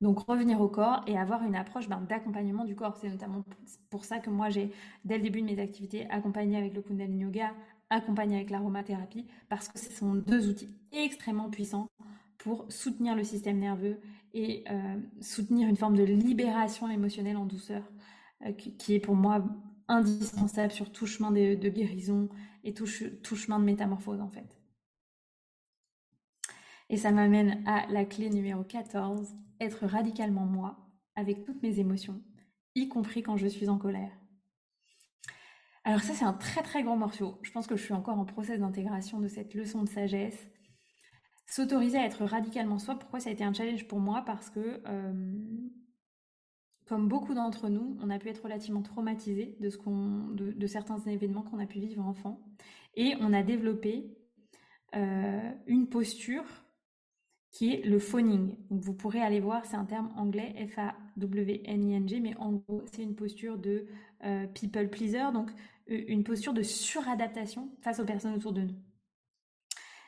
[0.00, 2.96] Donc revenir au corps et avoir une approche ben, d'accompagnement du corps.
[2.96, 3.44] C'est notamment
[3.90, 4.70] pour ça que moi j'ai,
[5.04, 7.52] dès le début de mes activités, accompagné avec le Kundalini Yoga,
[7.90, 11.88] accompagné avec l'aromathérapie, parce que ce sont deux outils extrêmement puissants
[12.38, 13.98] pour soutenir le système nerveux
[14.34, 17.82] et euh, soutenir une forme de libération émotionnelle en douceur,
[18.44, 19.44] euh, qui, est pour moi
[19.88, 22.28] indispensable sur tout chemin de, guérison
[22.64, 22.86] et tout,
[23.22, 24.55] tout chemin de métamorphose en fait.
[26.88, 30.78] Et ça m'amène à la clé numéro 14, être radicalement moi,
[31.16, 32.22] avec toutes mes émotions,
[32.74, 34.12] y compris quand je suis en colère.
[35.84, 37.38] Alors ça, c'est un très très grand morceau.
[37.42, 40.48] Je pense que je suis encore en process d'intégration de cette leçon de sagesse.
[41.46, 44.22] S'autoriser à être radicalement soi, pourquoi ça a été un challenge pour moi?
[44.26, 45.12] Parce que, euh,
[46.86, 51.66] comme beaucoup d'entre nous, on a pu être relativement traumatisé de, certains événements qu'on a
[51.66, 52.40] pu vivre enfant.
[52.96, 54.12] Et on a développé
[54.96, 56.65] euh, une posture
[57.56, 58.54] qui est le phoning.
[58.68, 63.56] Vous pourrez aller voir, c'est un terme anglais, F-A-W-N-I-N-G, mais en gros, c'est une posture
[63.56, 63.86] de
[64.24, 65.50] euh, people pleaser, donc
[65.86, 68.74] une posture de suradaptation face aux personnes autour de nous.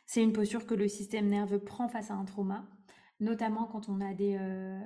[0.04, 2.68] C'est une posture que le système nerveux prend face à un trauma,
[3.18, 4.78] notamment quand on a des, euh,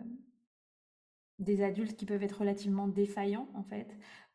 [1.40, 3.88] des adultes qui peuvent être relativement défaillants, en fait,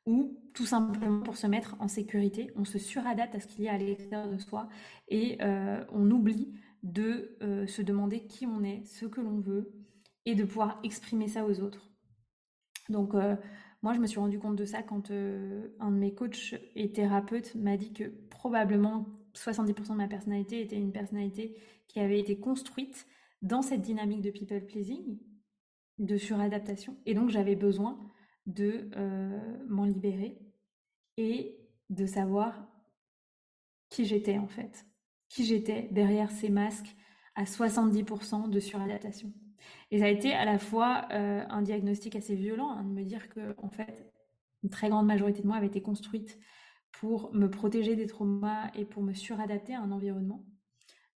[0.05, 3.69] ou tout simplement pour se mettre en sécurité, on se suradapte à ce qu'il y
[3.69, 4.67] a à l'extérieur de soi
[5.07, 9.71] et euh, on oublie de euh, se demander qui on est, ce que l'on veut,
[10.25, 11.89] et de pouvoir exprimer ça aux autres.
[12.89, 13.35] Donc euh,
[13.81, 16.91] moi, je me suis rendu compte de ça quand euh, un de mes coachs et
[16.91, 21.55] thérapeutes m'a dit que probablement 70% de ma personnalité était une personnalité
[21.87, 23.07] qui avait été construite
[23.41, 25.19] dans cette dynamique de people pleasing,
[25.99, 27.99] de suradaptation, et donc j'avais besoin
[28.47, 28.89] de
[29.67, 30.39] m'en libérer
[31.17, 31.59] et
[31.89, 32.67] de savoir
[33.89, 34.85] qui j'étais en fait
[35.29, 36.95] qui j'étais derrière ces masques
[37.35, 39.31] à 70% de suradaptation.
[39.91, 43.03] Et ça a été à la fois euh, un diagnostic assez violent, hein, de me
[43.03, 44.11] dire que, en fait,
[44.63, 46.37] une très grande majorité de moi avait été construite
[46.91, 50.45] pour me protéger des traumas et pour me suradapter à un environnement.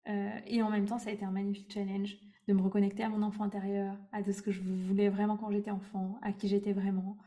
[0.09, 2.17] Euh, et en même temps, ça a été un magnifique challenge
[2.49, 5.71] de me reconnecter à mon enfant intérieur, à ce que je voulais vraiment quand j'étais
[5.71, 7.19] enfant, à qui j'étais vraiment,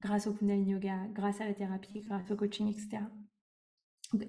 [0.00, 3.00] grâce au Kundalini Yoga, grâce à la thérapie, grâce au coaching, etc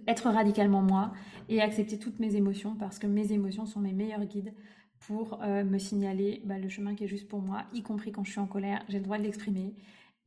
[0.08, 1.14] être radicalement moi
[1.50, 4.54] et accepter toutes mes émotions parce que mes émotions sont mes meilleurs guides
[5.00, 8.24] pour euh, me signaler bah, le chemin qui est juste pour moi, y compris quand
[8.24, 9.74] je suis en colère, j'ai le droit de l'exprimer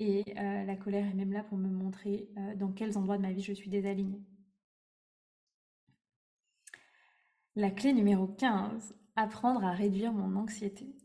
[0.01, 3.43] Et la colère est même là pour me montrer dans quels endroits de ma vie
[3.43, 4.21] je suis désalignée.
[7.57, 10.97] La clé numéro 15, apprendre à réduire mon anxiété.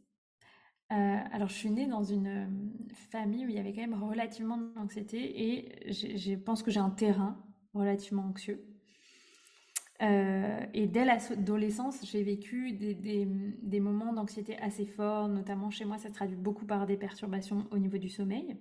[0.92, 2.48] Euh, alors, je suis née dans une euh,
[3.12, 6.90] famille où il y avait quand même relativement d'anxiété et je pense que j'ai un
[6.90, 7.38] terrain
[7.74, 8.66] relativement anxieux.
[10.02, 16.10] Euh, et dès l'adolescence, j'ai vécu des, moments d'anxiété assez forts, notamment chez moi, ça
[16.10, 18.58] se traduit beaucoup par des perturbations au niveau du sommeil.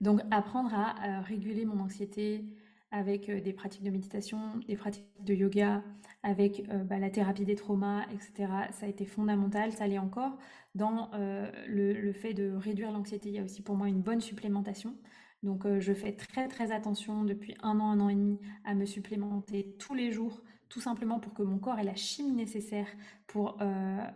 [0.00, 2.44] Donc, apprendre à réguler mon anxiété,
[2.90, 5.82] avec euh, des pratiques de méditation, des pratiques de yoga,
[6.22, 8.52] avec euh, bah, la thérapie des traumas, etc.
[8.72, 10.36] Ça a été fondamental, ça l'est encore.
[10.74, 14.20] Dans euh, le, fait de réduire l'anxiété, il y a aussi pour moi une bonne
[14.20, 14.94] supplémentation.
[15.42, 18.84] Donc je fais très très attention depuis un an, un an et demi à me
[18.84, 22.88] supplémenter tous les jours, tout simplement pour que mon corps ait la chimie nécessaire
[23.26, 23.58] pour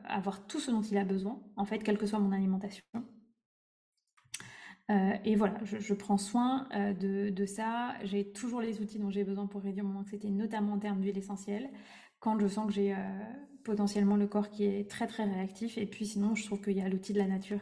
[0.04, 2.84] avoir tout ce dont il a besoin, en fait, quelle que soit mon alimentation.
[4.90, 7.94] Euh, et voilà, je, prends soin euh, de, ça.
[8.04, 11.16] J'ai toujours les outils dont j'ai besoin pour réduire mon anxiété, notamment en termes d'huile
[11.16, 11.70] essentielle,
[12.20, 12.96] quand je sens que j'ai euh,
[13.64, 15.78] potentiellement le corps qui est très très réactif.
[15.78, 17.60] Et puis sinon, je trouve qu'il y a l'outil de la nature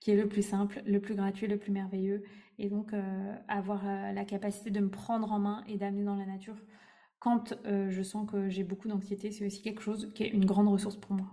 [0.00, 2.24] qui est le plus simple, le plus gratuit, le plus merveilleux.
[2.58, 2.92] Et donc,
[3.48, 6.56] avoir la capacité de me prendre en main et d'amener dans la nature
[7.18, 10.68] quand je sens que j'ai beaucoup d'anxiété, c'est aussi quelque chose qui est une grande
[10.68, 11.32] ressource pour moi.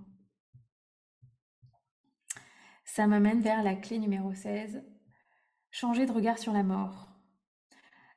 [2.85, 4.83] Ça m'amène vers la clé numéro 16,
[5.73, 7.07] Changer de regard sur la mort.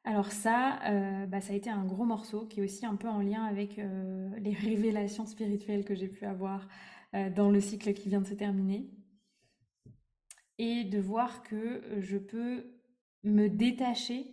[0.02, 3.08] Alors ça, euh, bah, ça a été un gros morceau qui est aussi un peu
[3.08, 6.68] en lien avec euh, les révélations spirituelles que j'ai pu avoir
[7.14, 8.90] euh, dans le cycle qui vient de se terminer.
[10.58, 12.64] Et de voir que je peux
[13.24, 14.26] me détacher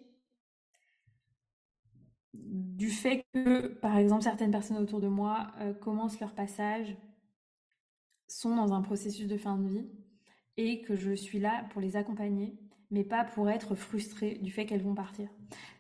[2.34, 5.52] du fait que, par exemple, certaines personnes autour de moi
[5.82, 6.96] commencent leur passage,
[8.28, 9.90] sont dans un processus de fin de vie,
[10.58, 12.58] et que je suis là pour les accompagner
[12.92, 15.30] mais pas pour être frustrée du fait qu'elles vont partir.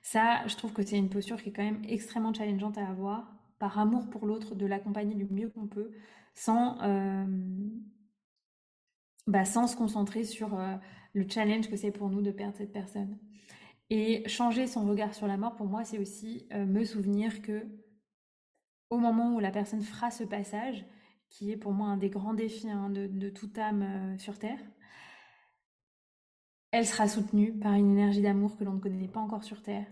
[0.01, 3.35] Ça, je trouve que c'est une posture qui est quand même extrêmement challengeante à avoir,
[3.59, 5.91] par amour pour l'autre, de l'accompagner du mieux qu'on peut,
[6.33, 7.25] sans, euh,
[9.27, 10.75] bah, sans se concentrer sur euh,
[11.13, 13.17] le challenge que c'est pour nous de perdre cette personne.
[13.89, 17.65] Et changer son regard sur la mort, pour moi, c'est aussi euh, me souvenir que
[18.89, 20.85] au moment où la personne fera ce passage,
[21.29, 24.59] qui est pour moi un des grands défis hein, de, toute âme sur Terre,
[26.71, 29.85] elle sera soutenue par une énergie d'amour que l'on ne connaît pas encore sur Terre.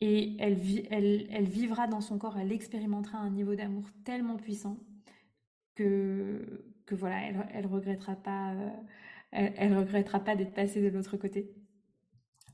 [0.00, 0.58] Et elle,
[0.90, 4.76] elle, vivra dans son corps, elle expérimentera un niveau d'amour tellement puissant
[5.76, 7.22] que, que voilà,
[7.52, 8.70] elle, regrettera pas, euh,
[9.32, 11.50] elle, regrettera pas d'être passée de l'autre côté,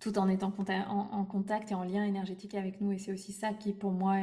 [0.00, 2.92] tout en étant en, contact et en lien énergétique avec nous.
[2.92, 4.16] Et c'est aussi ça qui, pour moi,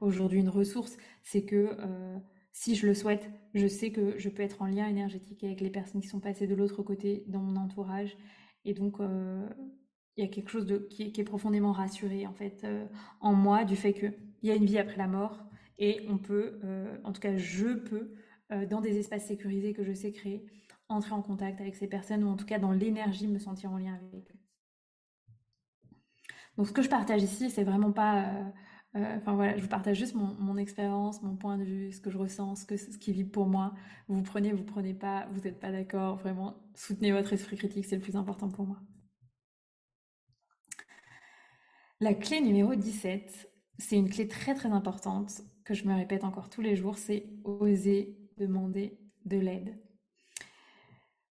[0.00, 2.18] aujourd'hui une ressource, c'est que euh,
[2.52, 5.70] si je le souhaite, je sais que je peux être en lien énergétique avec les
[5.70, 8.16] personnes qui sont passées de l'autre côté dans mon entourage.
[8.64, 9.46] Et donc, euh,
[10.16, 12.84] il y a quelque chose qui, est, profondément rassuré en fait euh,
[13.20, 15.44] en moi du fait qu'il y a une vie après la mort.
[15.78, 16.60] Et on peut,
[17.04, 18.12] en tout cas je peux,
[18.68, 20.44] dans des espaces sécurisés que je sais créer,
[20.92, 23.78] entrer en contact avec ces personnes ou en tout cas dans l'énergie me sentir en
[23.78, 24.38] lien avec eux.
[26.56, 28.52] Donc ce que je partage ici, c'est vraiment pas...
[28.92, 32.18] Enfin voilà, je vous partage juste mon, expérience, mon point de vue, ce que je
[32.18, 33.72] ressens, ce, que, ce qui vit pour moi.
[34.08, 37.94] Vous prenez, vous prenez pas, vous n'êtes pas d'accord, vraiment, soutenez votre esprit critique, c'est
[37.96, 38.80] le plus important pour moi.
[42.00, 43.48] La clé numéro 17,
[43.78, 47.26] c'est une clé très très importante que je me répète encore tous les jours, c'est
[47.44, 49.78] oser demander de l'aide.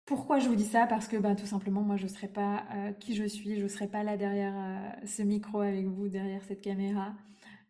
[0.06, 0.86] Pourquoi je vous dis ça?
[0.86, 3.64] Parce que bah, tout simplement, moi, je ne serais pas euh, qui je suis, je
[3.64, 7.16] ne serais pas là derrière euh, ce micro avec vous, derrière cette caméra,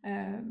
[0.06, 0.42] euh,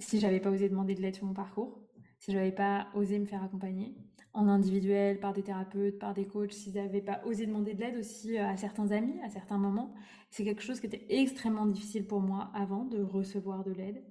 [0.00, 1.80] si j'avais pas osé demander de l'aide sur mon parcours,
[2.18, 3.94] si j'avais pas osé me faire accompagner
[4.34, 7.96] en individuel, par des thérapeutes, par des coachs, s'ils n'avaient pas osé demander de l'aide
[7.96, 9.94] aussi euh, à certains amis, à certains moments.
[10.30, 14.04] C'est quelque chose qui était extrêmement difficile pour moi avant de recevoir de l'aide.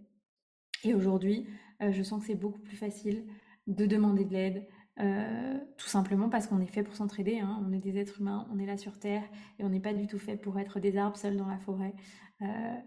[0.86, 1.46] Et aujourd'hui,
[1.80, 3.26] je sens que c'est beaucoup plus facile
[3.68, 4.68] de demander de l'aide,
[5.00, 7.40] euh, tout simplement parce qu'on est fait pour s'entraider.
[7.40, 7.64] Hein.
[7.68, 9.24] On est des êtres humains, on est là sur Terre
[9.60, 11.94] et on n'est pas du tout fait pour être des arbres seuls dans la forêt.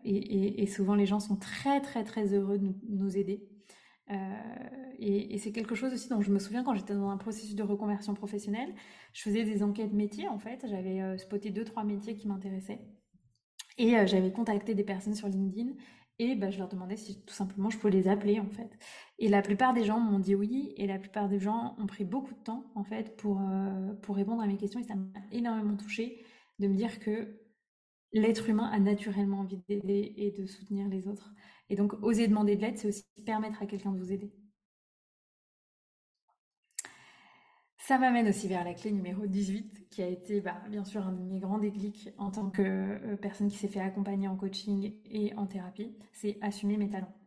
[0.04, 3.48] et, souvent, les gens sont très, très, très heureux de nous aider.
[4.10, 4.16] Euh,
[4.98, 7.62] et, c'est quelque chose aussi dont je me souviens quand j'étais dans un processus de
[7.62, 8.74] reconversion professionnelle.
[9.12, 10.66] Je faisais des enquêtes métiers en fait.
[10.68, 12.80] J'avais euh, spoté deux, trois métiers qui m'intéressaient.
[13.78, 15.70] Et euh, j'avais contacté des personnes sur LinkedIn
[16.18, 18.70] et bah, je leur demandais si tout simplement je pouvais les appeler en fait.
[19.20, 22.04] Et la plupart des gens m'ont dit oui et la plupart des gens ont pris
[22.04, 23.38] beaucoup de temps en fait pour,
[24.00, 26.24] pour répondre à mes questions et ça m'a énormément touchée
[26.58, 27.38] de me dire que
[28.12, 31.32] l'être humain a naturellement envie d'aider et de soutenir les autres.
[31.68, 34.32] Et donc, oser demander de l'aide, c'est aussi permettre à quelqu'un de vous aider.
[37.78, 41.12] Ça m'amène aussi vers la clé numéro 18, qui a été bah, bien sûr un
[41.12, 44.94] de mes grands déclics en tant que euh, personne qui s'est fait accompagner en coaching
[45.06, 47.19] et en thérapie, c'est assumer mes talents.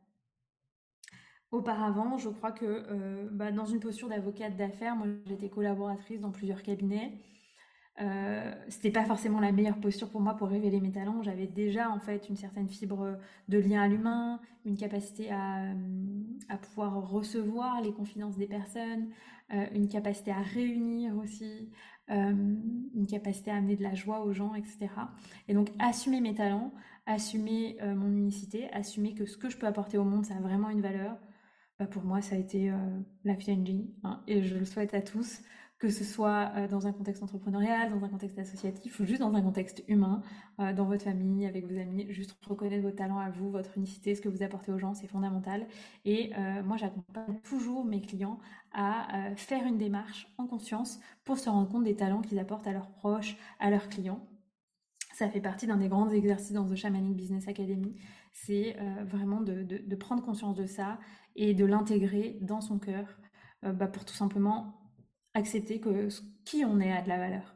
[1.54, 6.32] Auparavant, je crois que euh, bah, dans une posture d'avocate d'affaires, moi j'étais collaboratrice dans
[6.32, 7.14] plusieurs cabinets.
[8.02, 11.22] Euh, c'était pas forcément la meilleure posture pour moi pour révéler mes talents.
[11.22, 15.68] J'avais déjà en fait une certaine fibre de lien à l'humain, une capacité à,
[16.50, 19.10] à, pouvoir recevoir les confidences des personnes,
[19.54, 21.70] euh, une capacité à réunir aussi,
[22.10, 22.34] euh,
[22.96, 24.88] une capacité à amener de la joie aux gens, etc.
[25.48, 26.74] Et donc assumer mes talents,
[27.06, 30.40] assumer euh, mon unicité, assumer que ce que je peux apporter au monde, ça a
[30.40, 31.18] vraiment une valeur.
[31.84, 32.72] Bah pour moi, ça a été
[33.26, 35.42] la vie hein, et je le souhaite à tous
[35.84, 39.34] que ce soit euh, dans un contexte entrepreneurial, dans un contexte associatif ou juste dans
[39.34, 40.22] un contexte humain,
[40.62, 44.16] euh, dans votre famille, avec vos amis, juste reconnaître vos talents à vous, votre unicité,
[44.16, 45.68] ce que vous apportez aux gens, c'est fondamental.
[46.06, 48.40] Et euh, moi, j'accompagne toujours mes clients
[48.72, 52.72] à faire une démarche en conscience pour se rendre compte des talents qu'ils apportent à
[52.72, 54.26] leurs proches, à leurs clients.
[55.14, 57.94] Ça fait partie d'un des grands exercices dans The Shamanic Business Academy.
[58.32, 58.76] C'est
[59.06, 60.98] vraiment de, prendre conscience de ça
[61.36, 63.08] et de l'intégrer dans son cœur
[63.62, 64.84] bah, pour tout simplement
[65.34, 66.10] accepter que
[66.46, 67.56] qui on est a de la valeur.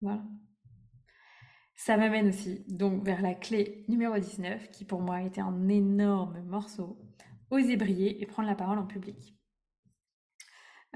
[0.00, 0.22] Voilà.
[1.74, 5.68] Ça m'amène aussi donc vers la clé numéro 19 qui pour moi a été un
[5.68, 6.98] énorme morceau.
[7.50, 9.36] Oser briller et prendre la parole en public.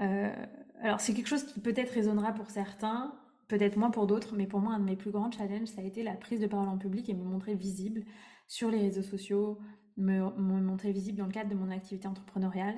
[0.01, 0.33] Euh,
[0.81, 3.13] alors c'est quelque chose qui peut-être résonnera pour certains,
[3.47, 5.85] peut-être moins pour d'autres, mais pour moi un de mes plus grands challenges ça a
[5.85, 8.03] été la prise de parole en public et me montrer visible
[8.47, 9.59] sur les réseaux sociaux,
[10.01, 10.29] me,
[10.61, 12.75] montrer visible dans le cadre de mon activité entrepreneuriale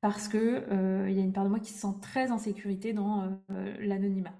[0.00, 2.38] parce que euh, il y a une part de moi qui se sent très en
[2.38, 4.34] sécurité dans euh, l'anonymat.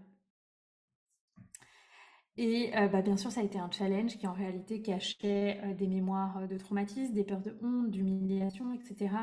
[2.37, 5.87] Et euh, bah, bien sûr, ça a été un challenge qui en réalité cachait des
[5.87, 9.15] mémoires de traumatisme, des peurs de honte, d'humiliation, etc.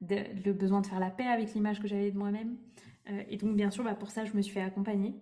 [0.00, 2.56] le besoin de faire la paix avec l'image que j'avais de moi-même.
[3.28, 5.14] et donc, bien sûr, bah, pour ça, je me suis fait accompagner.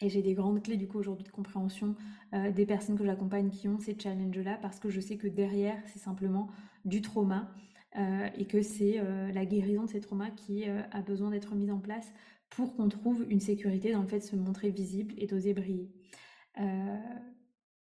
[0.00, 1.96] Et j'ai des grandes clés du coup aujourd'hui de compréhension
[2.32, 5.98] des personnes que j'accompagne qui ont ces challenges-là parce que je sais que derrière, c'est
[5.98, 6.48] simplement
[6.84, 7.52] du trauma
[7.96, 11.54] euh, et que c'est euh, la guérison de ces traumas qui euh, a besoin d'être
[11.54, 12.12] mise en place
[12.50, 15.90] pour qu'on trouve une sécurité dans le fait de se montrer visible et d'oser briller.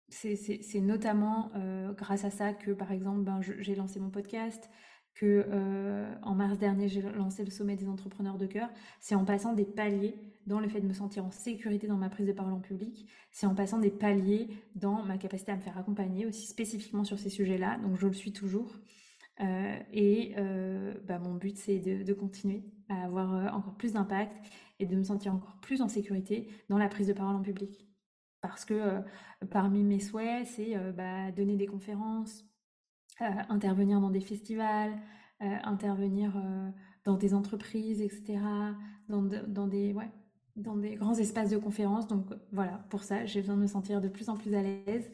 [0.09, 1.51] c'est notamment
[1.97, 4.71] grâce à ça que, par exemple, ben, j'ai lancé mon podcast,
[5.15, 5.45] que
[6.23, 8.71] en mars dernier j'ai lancé le sommet des entrepreneurs de cœur.
[9.01, 10.15] C'est en passant des paliers
[10.47, 13.07] dans le fait de me sentir en sécurité dans ma prise de parole en public.
[13.31, 17.19] C'est en passant des paliers dans ma capacité à me faire accompagner aussi spécifiquement sur
[17.19, 17.79] ces sujets-là.
[17.79, 18.79] Donc je le suis toujours.
[19.41, 24.33] Euh, et euh, bah, mon but, c'est de, continuer à avoir euh, encore plus d'impact
[24.79, 27.89] et de me sentir encore plus en sécurité dans la prise de parole en public.
[28.41, 29.01] Parce que
[29.51, 32.45] parmi mes souhaits, c'est bah, donner des conférences,
[33.19, 34.93] intervenir dans des festivals,
[35.41, 36.35] intervenir
[37.05, 38.39] dans des entreprises, etc.,
[39.09, 40.11] dans, dans, des, ouais,
[40.57, 42.07] dans des grands espaces de conférences.
[42.07, 45.11] Donc voilà, pour ça, j'ai besoin de me sentir de plus en plus à l'aise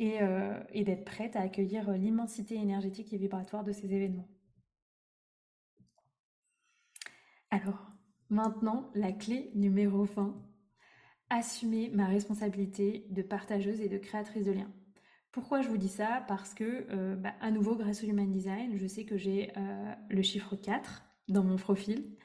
[0.00, 4.28] euh, et, d'être prête à accueillir euh, l'immensité énergétique et vibratoire de ces événements.
[7.50, 7.90] Alors,
[8.28, 10.36] maintenant, la clé numéro 20,
[11.30, 14.72] assumer ma responsabilité de partageuse et de créatrice de liens.
[15.32, 16.24] Pourquoi je vous dis ça?
[16.28, 19.52] Parce que, euh, bah, à nouveau, grâce au Human Design, je sais que j'ai
[20.08, 22.16] le chiffre 4 dans mon profil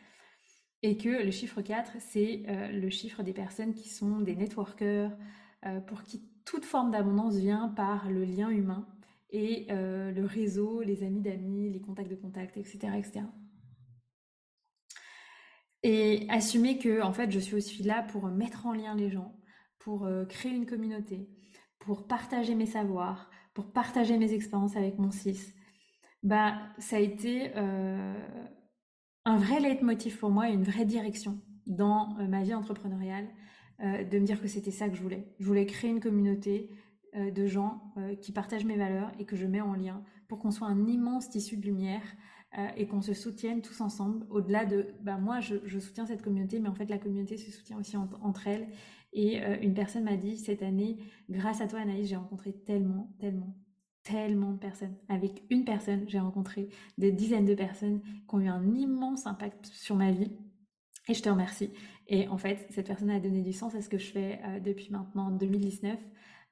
[0.83, 5.11] et que le chiffre 4, c'est le chiffre des personnes qui sont des networkers,
[5.85, 8.87] pour qui toute forme d'abondance vient par le lien humain
[9.31, 13.21] et euh, le réseau, les amis d'amis, les contacts de contacts, etc., etc.
[15.83, 19.35] Et assumer que en fait je suis aussi là pour mettre en lien les gens,
[19.79, 21.27] pour euh, créer une communauté,
[21.79, 25.53] pour partager mes savoirs, pour partager mes expériences avec mon cis.
[26.23, 28.13] Bah ça a été euh,
[29.25, 33.27] un vrai leitmotiv pour moi et une vraie direction dans ma vie entrepreneuriale
[33.83, 35.25] euh, de me dire que c'était ça que je voulais.
[35.39, 36.69] Je voulais créer une communauté
[37.15, 40.37] euh, de gens euh, qui partagent mes valeurs et que je mets en lien pour
[40.37, 42.03] qu'on soit un immense tissu de lumière
[42.75, 46.67] et qu'on se soutienne tous ensemble au-delà de bah moi je, soutiens cette communauté mais
[46.67, 48.67] en fait la communauté se soutient aussi entre elles
[49.13, 50.97] et une personne m'a dit cette année
[51.29, 53.55] grâce à toi Anaïs j'ai rencontré tellement tellement
[54.03, 58.47] tellement de personnes avec une personne j'ai rencontré des dizaines de personnes qui ont eu
[58.47, 60.31] un immense impact sur ma vie
[61.07, 61.71] et je te remercie.
[62.07, 64.59] Et en fait, cette personne a donné du sens à ce que je fais euh,
[64.59, 65.97] depuis maintenant 2019.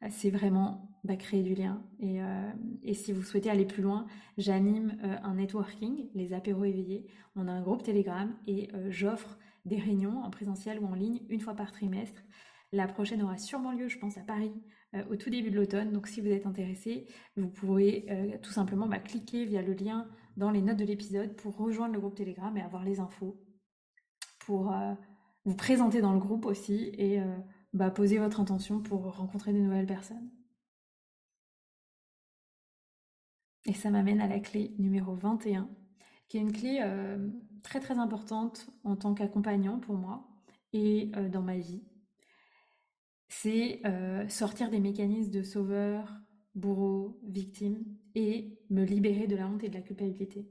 [0.02, 1.84] Euh, c'est vraiment bah, créer du lien.
[2.00, 2.52] Et, euh,
[2.84, 4.06] et, si vous souhaitez aller plus loin,
[4.38, 7.06] j'anime un networking, les apéros éveillés.
[7.36, 11.42] On a un groupe Telegram et j'offre des réunions en présentiel ou en ligne une
[11.42, 12.22] fois par trimestre.
[12.72, 14.54] La prochaine aura sûrement lieu, je pense, à Paris
[15.10, 15.92] au tout début de l'automne.
[15.92, 18.06] Donc si vous êtes intéressé, vous pourrez
[18.42, 22.00] tout simplement bah, cliquer via le lien dans les notes de l'épisode pour rejoindre le
[22.00, 23.40] groupe Telegram et avoir les infos
[24.40, 24.74] pour
[25.46, 27.20] vous présenter dans le groupe aussi et
[27.74, 30.30] bah, poser votre intention pour rencontrer de nouvelles personnes.
[33.66, 35.70] Et ça m'amène à la clé numéro 21,
[36.28, 36.84] qui est une clé
[37.62, 40.28] très très importante en tant qu'accompagnant pour moi
[40.74, 41.84] et dans ma vie.
[43.30, 43.82] C'est
[44.28, 46.20] sortir des mécanismes de sauveur,
[46.56, 47.84] bourreau, victime
[48.16, 50.46] et me libérer de la honte et de la culpabilité.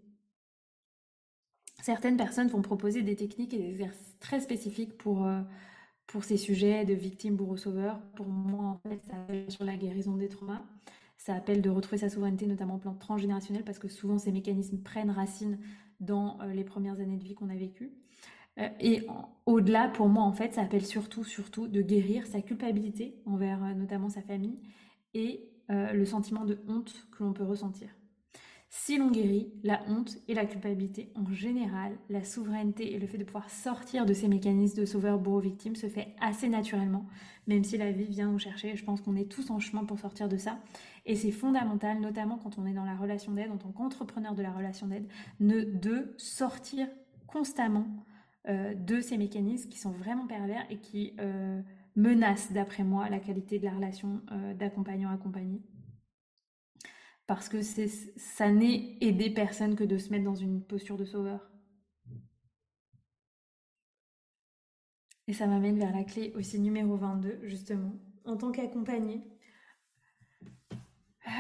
[1.83, 5.41] Certaines personnes vont proposer des techniques et des exercices très spécifiques pour, euh,
[6.22, 8.01] ces sujets de victime, bourreau, sauveur.
[8.16, 10.62] Pour moi, en fait, ça appelle sur la guérison des traumas.
[11.18, 14.79] Ça appelle de retrouver sa souveraineté, notamment au plan transgénérationnel, parce que souvent ces mécanismes
[14.79, 15.59] prennent racine
[16.01, 17.93] dans euh, les premières années de vie qu'on a vécues.
[18.59, 19.07] Euh, et
[19.47, 24.09] au-delà, pour moi, en fait, ça appelle surtout, surtout de guérir sa culpabilité envers notamment
[24.09, 24.59] sa famille
[25.15, 27.91] et le sentiment de honte que l'on peut ressentir.
[28.71, 33.17] Si l'on guérit la honte et la culpabilité en général, la souveraineté et le fait
[33.17, 37.07] de pouvoir sortir de ces mécanismes de sauveur bourreau victime se fait assez naturellement,
[37.47, 38.77] même si la vie vient nous chercher.
[38.77, 40.59] Je pense qu'on est tous en chemin pour sortir de ça.
[41.07, 44.43] Et c'est fondamental, notamment quand on est dans la relation d'aide, en tant qu'entrepreneur de
[44.43, 45.09] la relation d'aide,
[45.41, 46.89] de sortir
[47.27, 47.87] constamment
[48.49, 51.61] euh, de ces mécanismes qui sont vraiment pervers et qui euh,
[51.96, 55.61] menacent, d'après moi, la qualité de la relation euh, d'accompagnant-accompagné
[57.28, 61.46] parce que ça n'est aider personne que de se mettre dans une posture de sauveur.
[65.26, 67.92] Et ça m'amène vers la clé aussi numéro 22, justement.
[68.24, 69.22] En tant qu'accompagnée,
[70.72, 71.30] euh,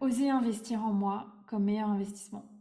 [0.00, 2.51] oser investir en moi comme meilleur investissement.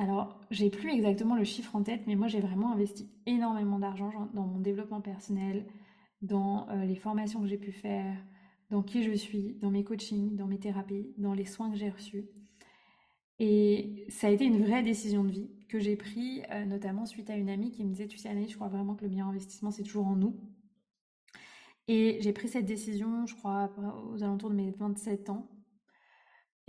[0.00, 4.30] Alors, j'ai plus exactement le chiffre en tête, mais moi j'ai vraiment investi énormément d'argent
[4.32, 5.66] dans mon développement personnel,
[6.22, 8.16] dans euh, les formations que j'ai pu faire,
[8.70, 11.90] dans qui je suis, dans mes coachings, dans mes thérapies, dans les soins que j'ai
[11.90, 12.24] reçus.
[13.40, 17.28] Et ça a été une vraie décision de vie que j'ai prise, euh, notamment suite
[17.28, 19.28] à une amie qui me disait, tu sais Annie, je crois vraiment que le meilleur
[19.28, 20.34] investissement, c'est toujours en nous.
[21.88, 23.70] Et j'ai pris cette décision, je crois,
[24.10, 25.46] aux alentours de mes 27 ans.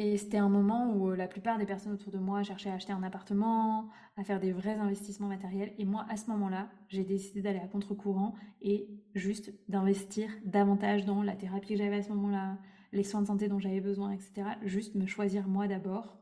[0.03, 2.73] Et c'était un moment où euh, la plupart des personnes autour de moi cherchaient à
[2.73, 3.87] acheter un appartement,
[4.17, 5.75] à faire des vrais investissements matériels.
[5.77, 8.33] Et moi, à ce moment-là, j'ai décidé d'aller à contre-courant
[8.63, 12.57] et juste d'investir davantage dans la thérapie que j'avais à ce moment-là,
[12.93, 14.41] les soins de santé dont j'avais besoin, etc.
[14.63, 16.17] Juste me choisir moi d'abord.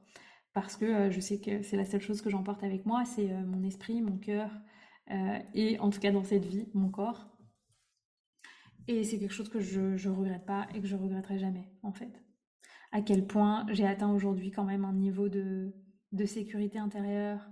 [0.53, 3.32] Parce que euh, je sais que c'est la seule chose que j'emporte avec moi, c'est
[3.32, 4.51] euh, mon esprit, mon cœur,
[5.55, 7.30] et en tout cas dans cette vie, mon corps.
[8.89, 11.93] Et c'est quelque chose que je ne regrette pas et que je regretterai jamais, en
[11.93, 12.21] fait
[12.91, 15.71] à quel point j'ai atteint aujourd'hui quand même un niveau de,
[16.25, 17.49] sécurité intérieure,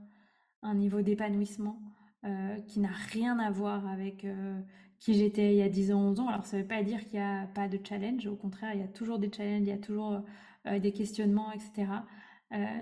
[0.64, 1.80] un niveau d'épanouissement
[2.26, 4.60] euh, qui n'a rien à voir avec euh,
[5.00, 6.28] qui j'étais il y a 10 ans, 11 ans.
[6.28, 8.82] Alors ça ne veut pas dire qu'il n'y a pas de challenge, au contraire, il
[8.82, 10.24] y a toujours des challenges, il y a toujours
[10.66, 11.88] euh, des questionnements, etc.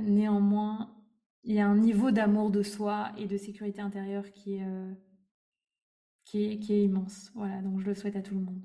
[0.02, 0.96] néanmoins,
[1.44, 4.60] il y a un niveau d'amour de soi et de sécurité intérieure qui
[6.34, 7.32] est immense.
[7.36, 8.62] Voilà, donc je le souhaite à tout le monde.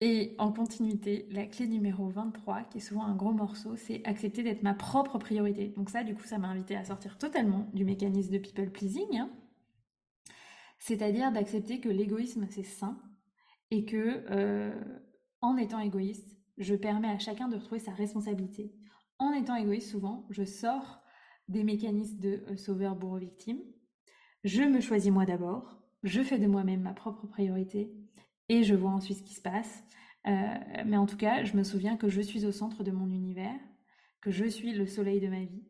[0.00, 4.44] Et en continuité, la clé numéro 23, qui est souvent un gros morceau, c'est accepter
[4.44, 5.68] d'être ma propre priorité.
[5.76, 9.18] Donc ça, du coup, ça m'a invité à sortir totalement du mécanisme de people pleasing.
[9.18, 9.30] Hein.
[10.78, 12.96] C'est-à-dire d'accepter que l'égoïsme, c'est sain
[13.72, 14.72] et que euh,
[15.40, 18.72] en étant égoïste, je permets à chacun de retrouver sa responsabilité.
[19.18, 21.00] En étant égoïste, souvent, je sors
[21.48, 23.58] des mécanismes de euh, sauveur bourreau victime.
[24.44, 25.82] Je me choisis moi d'abord.
[26.04, 27.92] Je fais de moi-même ma propre priorité
[28.48, 29.84] et je vois ensuite ce qui se passe.
[30.26, 30.32] Euh,
[30.84, 33.58] mais en tout cas, je me souviens que je suis au centre de mon univers,
[34.20, 35.64] que je suis le soleil de ma vie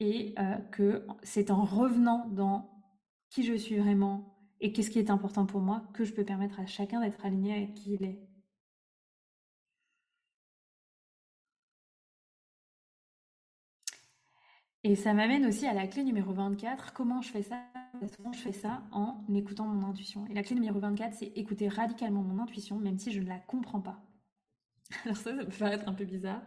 [0.00, 2.70] et euh, que c'est en revenant dans
[3.30, 6.60] qui je suis vraiment et qu'est-ce qui est important pour moi que je peux permettre
[6.60, 8.25] à chacun d'être aligné avec qui il est.
[14.88, 16.92] Et ça m'amène aussi à la clé numéro 24.
[16.92, 17.60] Comment je fais ça?
[18.00, 20.24] Je fais ça en écoutant mon intuition?
[20.28, 23.40] Et la clé numéro 24, c'est écouter radicalement mon intuition, même si je ne la
[23.40, 24.00] comprends pas.
[25.04, 26.40] Alors ça, ça peut paraître un peu bizarre.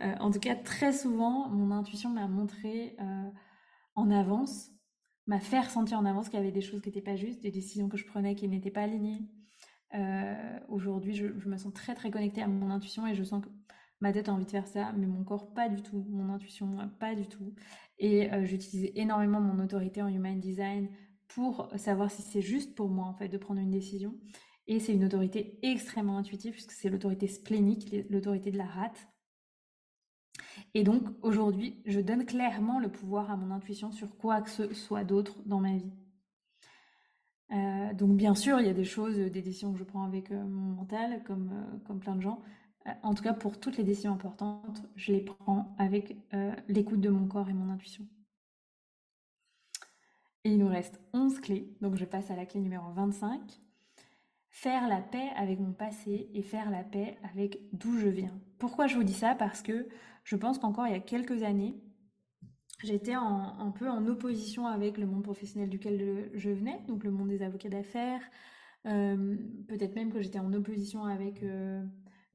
[0.00, 3.30] Euh, en tout cas, très souvent, mon intuition m'a montré euh,
[3.94, 4.70] en avance,
[5.26, 7.50] m'a fait ressentir en avance qu'il y avait des choses qui n'étaient pas justes, des
[7.50, 9.20] décisions que je prenais qui n'étaient pas alignées.
[9.92, 13.50] Euh, aujourd'hui, je, me sens très très connectée à mon intuition et je sens que
[14.00, 16.76] ma tête a envie de faire ça, mais mon corps pas du tout, mon intuition
[16.98, 17.54] pas du tout.
[17.98, 20.88] Et euh, j'utilise énormément mon autorité en human design
[21.28, 24.14] pour savoir si c'est juste pour moi en fait de prendre une décision.
[24.68, 29.08] Et c'est une autorité extrêmement intuitive puisque c'est l'autorité splénique, l'autorité de la rate.
[30.74, 34.74] Et donc aujourd'hui, je donne clairement le pouvoir à mon intuition sur quoi que ce
[34.74, 35.92] soit d'autre dans ma vie.
[37.52, 40.32] Euh, donc bien sûr, il y a des choses, des décisions que je prends avec
[40.32, 42.42] euh, mon mental, comme, comme plein de gens,
[43.02, 47.08] en tout cas pour toutes les décisions importantes, je les prends avec euh, l'écoute de
[47.08, 48.06] mon corps et mon intuition.
[50.44, 53.40] Et il nous reste 11 clés, donc je passe à la clé numéro 25.
[54.50, 58.38] Faire la paix avec mon passé et faire la paix avec d'où je viens.
[58.58, 59.34] Pourquoi je vous dis ça?
[59.34, 59.88] Parce que
[60.24, 61.74] je pense qu'encore il y a quelques années,
[62.82, 67.28] j'étais un peu en opposition avec le monde professionnel duquel je venais, donc le monde
[67.28, 68.22] des avocats d'affaires.
[68.86, 69.36] Euh,
[69.68, 71.82] peut-être même que j'étais en opposition avec euh,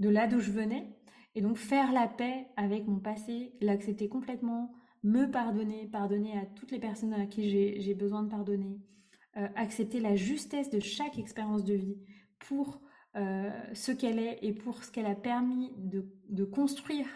[0.01, 0.91] de là d'où je venais.
[1.35, 4.73] Et donc faire la paix avec mon passé, l'accepter complètement,
[5.03, 8.81] me pardonner, pardonner à toutes les personnes à qui j'ai besoin de pardonner,
[9.37, 11.97] euh, accepter la justesse de chaque expérience de vie
[12.39, 12.81] pour
[13.15, 17.07] euh, ce qu'elle est et pour ce qu'elle a permis de, construire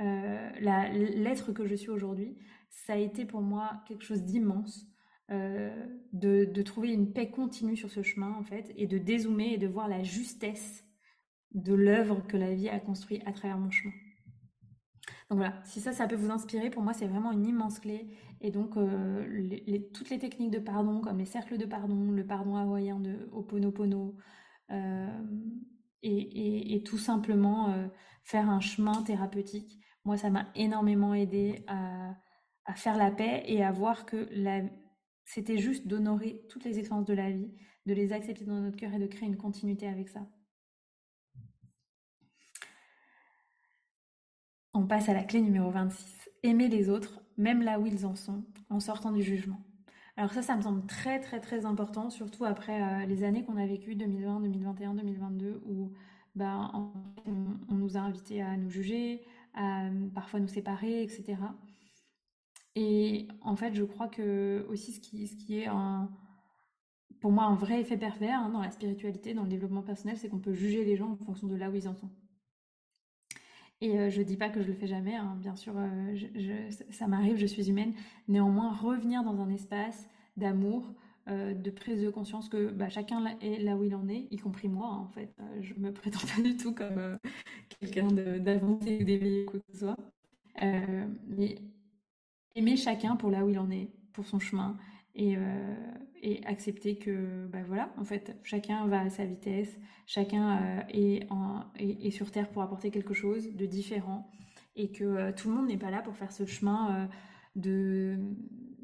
[0.00, 2.36] euh, l'être que je suis aujourd'hui,
[2.70, 4.86] ça a été pour moi quelque chose d'immense.
[5.28, 9.58] De, de, trouver une paix continue sur ce chemin en fait et de dézoomer et
[9.58, 10.85] de voir la justesse
[11.56, 13.94] de l'œuvre que la vie a construit à travers mon chemin.
[15.28, 18.08] Donc voilà, si ça, ça peut vous inspirer, pour moi, c'est vraiment une immense clé.
[18.40, 22.56] Et donc, euh, toutes les techniques de pardon, comme les cercles de pardon, le pardon
[22.56, 24.16] hawaïen de Oponopono,
[24.70, 25.22] euh,
[26.02, 27.88] et, tout simplement euh,
[28.22, 32.14] faire un chemin thérapeutique, moi, ça m'a énormément aidé à,
[32.74, 34.28] faire la paix et à voir que
[35.24, 37.52] c'était juste d'honorer toutes les expériences de la vie,
[37.86, 40.26] de les accepter dans notre cœur et de créer une continuité avec ça.
[44.78, 46.28] On passe à la clé numéro 26.
[46.42, 49.58] Aimer les autres, même là où ils en sont, en sortant du jugement.
[50.18, 53.56] Alors ça, ça me semble très très très important, surtout après euh, les années qu'on
[53.56, 55.92] a vécues, 2020, 2021, 2022, où
[56.34, 59.22] bah, on, nous a invités à nous juger,
[59.54, 61.36] à parfois nous séparer, etc.
[62.74, 65.68] Et en fait, je crois que aussi ce qui, est
[67.22, 70.28] pour moi un vrai effet pervers hein, dans la spiritualité, dans le développement personnel, c'est
[70.28, 72.10] qu'on peut juger les gens en fonction de là où ils en sont.
[73.80, 75.36] Et euh, je dis pas que je le fais jamais, hein.
[75.38, 77.92] bien sûr, euh, ça m'arrive, je suis humaine.
[78.28, 80.94] Néanmoins, revenir dans un espace d'amour,
[81.28, 84.38] euh, de prise de conscience que bah, chacun est là où il en est, y
[84.38, 85.34] compris moi, en fait.
[85.60, 87.18] je me prétends pas du tout comme
[87.80, 88.08] quelqu'un
[88.38, 89.96] d'avancé ou d'éveillé quoi que ce soit.
[90.62, 91.56] mais
[92.54, 94.78] aimer chacun pour là où il en est, pour son chemin,
[95.14, 95.36] et,
[96.26, 101.30] et accepter que, bah voilà, en fait, chacun va à sa vitesse, chacun euh, est,
[101.30, 104.28] en, est, sur Terre pour apporter quelque chose de différent
[104.74, 107.06] et que euh, tout le monde n'est pas là pour faire ce chemin euh,
[107.54, 108.18] de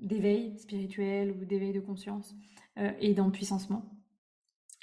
[0.01, 2.35] d'éveil spirituel ou d'éveil de conscience
[3.01, 3.85] et d'empuissancement.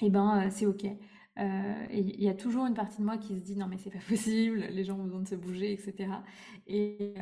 [0.01, 0.85] Et eh ben, c'est ok.
[1.91, 3.99] Il y a toujours une partie de moi qui se dit non mais c'est pas
[4.09, 6.11] possible, les gens ont besoin de se bouger, etc.
[6.67, 7.13] Et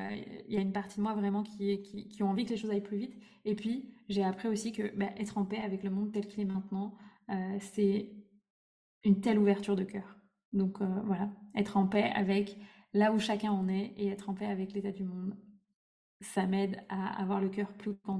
[0.47, 2.71] il y a une partie de moi vraiment qui, qui, ont envie que les choses
[2.71, 3.15] aillent plus vite.
[3.45, 6.41] Et puis j'ai appris aussi que bah, être en paix avec le monde tel qu'il
[6.41, 6.95] est maintenant,
[7.29, 8.09] euh, c'est
[9.03, 10.17] une telle ouverture de cœur.
[10.53, 12.57] Donc euh, voilà, être en paix avec
[12.93, 15.35] là où chacun en est et être en paix avec l'état du monde,
[16.21, 18.19] ça m'aide à avoir le cœur plus grand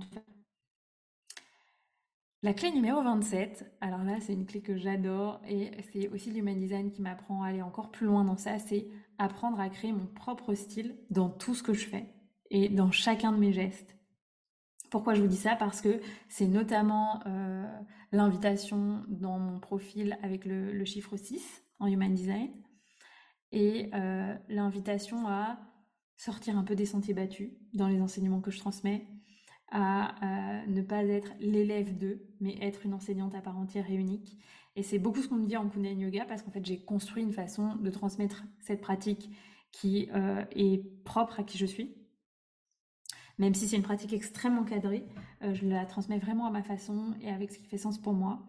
[2.43, 6.57] La clé numéro 27, alors là c'est une clé que j'adore et c'est aussi l'human
[6.57, 10.05] design qui m'apprend à aller encore plus loin dans ça, c'est apprendre à créer mon
[10.05, 12.13] propre style dans tout ce que je fais
[12.51, 13.97] et dans chacun de mes gestes.
[14.91, 15.55] Pourquoi je vous dis ça?
[15.55, 17.65] Parce que c'est notamment euh,
[18.11, 22.51] l'invitation dans mon profil avec le, chiffre 6 en Human Design
[23.51, 25.57] et euh, l'invitation à
[26.17, 29.07] sortir un peu des sentiers battus dans les enseignements que je transmets,
[29.71, 34.37] à, ne pas être l'élève d'eux, mais être une enseignante à part entière et unique.
[34.75, 37.23] Et c'est beaucoup ce qu'on me dit en Kundalini Yoga parce qu'en fait j'ai construit
[37.23, 39.29] une façon de transmettre cette pratique
[39.71, 41.95] qui euh, est propre à qui je suis
[43.37, 45.05] même si c'est une pratique extrêmement cadrée,
[45.43, 48.13] euh, je la transmets vraiment à ma façon et avec ce qui fait sens pour
[48.13, 48.41] moi.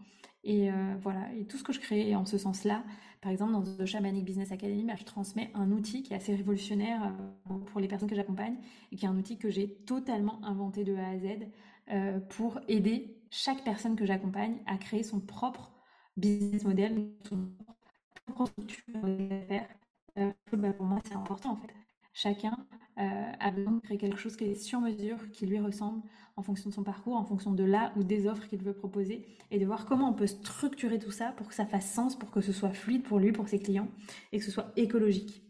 [0.44, 2.84] Et euh, voilà, et tout ce que je crée en ce sens-là,
[3.20, 6.34] par exemple dans The Shamanic Business Academy, bah, je transmets un outil qui est assez
[6.34, 7.12] révolutionnaire
[7.50, 8.56] euh, pour les personnes que j'accompagne
[8.92, 11.48] et qui est un outil que j'ai totalement inventé de A à Z
[12.28, 15.72] pour aider chaque personne que j'accompagne à créer son propre
[16.16, 17.48] business model, son
[18.26, 19.68] propre structure d'affaires.
[20.52, 21.74] Bah, pour moi, c'est important en fait.
[22.20, 22.66] Chacun
[22.98, 26.02] euh, a besoin de créer quelque chose qui est sur mesure, qui lui ressemble
[26.34, 29.24] en fonction de son parcours, en fonction de là ou des offres qu'il veut proposer,
[29.52, 32.32] et de voir comment on peut structurer tout ça pour que ça fasse sens, pour
[32.32, 33.86] que ce soit fluide pour lui, pour ses clients,
[34.32, 35.44] et que ce soit écologique.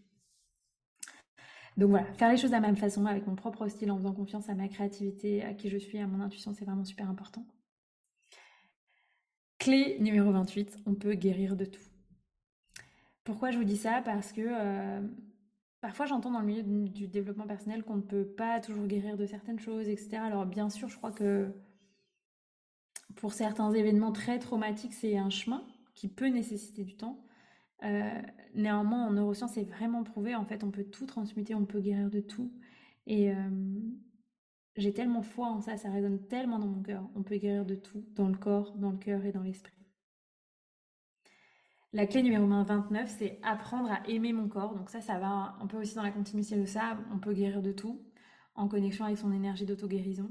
[1.79, 4.13] Donc voilà, faire les choses de la même façon, avec mon propre style, en faisant
[4.13, 7.47] confiance à ma créativité, à qui je suis, à mon intuition, c'est vraiment super important.
[9.59, 11.81] Clé numéro 28, on peut guérir de tout.
[13.25, 14.03] Pourquoi je vous dis ça?
[14.05, 15.01] Parce que euh,
[15.81, 19.27] Parfois, j'entends dans le milieu du développement personnel qu'on ne peut pas toujours guérir de
[19.27, 20.17] certaines choses, etc.
[20.17, 21.53] Alors, bien sûr, je crois que
[23.17, 25.65] pour certains événements très traumatiques, c'est un chemin
[25.95, 27.25] qui peut nécessiter du temps.
[27.85, 28.23] Euh,
[28.55, 30.35] néanmoins, en neurosciences, c'est vraiment prouvé.
[30.35, 32.53] En fait, on peut tout transmuter, on peut guérir de tout.
[33.07, 33.51] Et euh,
[34.77, 37.09] j'ai tellement foi en ça, ça résonne tellement dans mon cœur.
[37.15, 39.78] On peut guérir de tout, dans le corps, dans le cœur et dans l'esprit.
[41.95, 44.75] La clé numéro 29, c'est apprendre à aimer mon corps.
[44.75, 46.99] Donc ça, ça va un peu aussi dans la continuité de ça.
[47.13, 48.03] On peut guérir de tout
[48.55, 50.31] en connexion avec son énergie d'auto-guérison.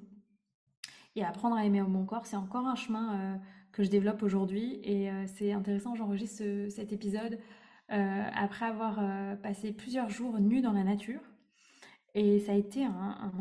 [1.16, 3.36] Et apprendre à aimer mon corps, c'est encore un chemin euh,
[3.72, 4.80] que je développe aujourd'hui.
[4.84, 7.40] Et euh, c'est intéressant, j'enregistre cet épisode
[7.92, 9.00] euh, après avoir
[9.42, 11.22] passé plusieurs jours nus dans la nature.
[12.14, 13.32] Et ça a été un,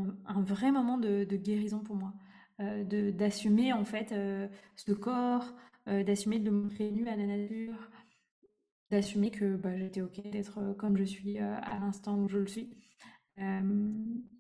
[0.41, 2.12] vrai moment de, guérison pour moi,
[2.59, 4.14] d'assumer en fait
[4.77, 5.55] ce corps,
[5.87, 7.91] d'assumer de me montrer nu à la nature,
[8.91, 12.70] d'assumer que bah, j'étais ok d'être comme je suis à l'instant où je le suis.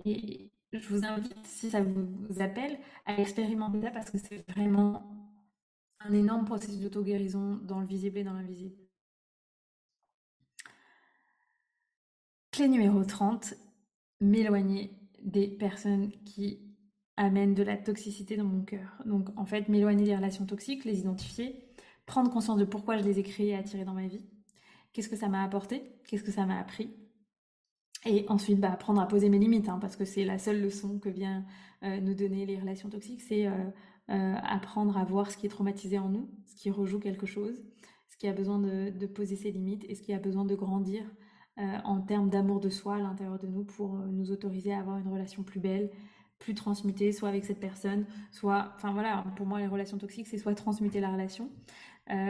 [0.04, 5.16] et je vous invite, si ça vous appelle, à expérimenter ça parce que c'est vraiment
[6.00, 8.76] un énorme processus d'auto-guérison dans le visible et dans l'invisible.
[12.50, 13.54] Clé numéro 30,
[14.20, 14.90] m'éloigner
[15.22, 16.60] des personnes qui
[17.16, 19.02] amènent de la toxicité dans mon cœur.
[19.04, 21.64] Donc en fait, m'éloigner des relations toxiques, les identifier,
[22.06, 24.24] prendre conscience de pourquoi je les ai créées et attirées dans ma vie.
[24.96, 25.82] Qu'est-ce que ça m'a apporté?
[26.06, 26.90] Qu'est-ce que ça m'a appris?
[28.06, 30.98] Et ensuite, bah, apprendre à poser mes limites, hein, parce que c'est la seule leçon
[30.98, 31.44] que vient
[31.82, 33.50] euh, nous donner les relations toxiques, c'est euh,
[34.08, 37.62] euh, apprendre à voir ce qui est traumatisé en nous, ce qui rejoue quelque chose,
[38.08, 41.04] ce qui a besoin de poser ses limites et ce qui a besoin de grandir
[41.58, 44.96] euh, en termes d'amour de soi à l'intérieur de nous pour nous autoriser à avoir
[44.96, 45.90] une relation plus belle,
[46.38, 50.38] plus transmutée, soit avec cette personne, soit, enfin voilà, pour moi les relations toxiques, c'est
[50.38, 51.50] soit transmuter la relation,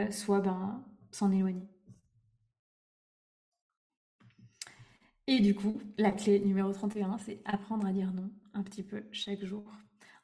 [0.09, 1.65] soit ben, s'en éloigner.
[5.27, 9.03] Et du coup, la clé numéro 31, c'est apprendre à dire non un petit peu
[9.11, 9.63] chaque jour.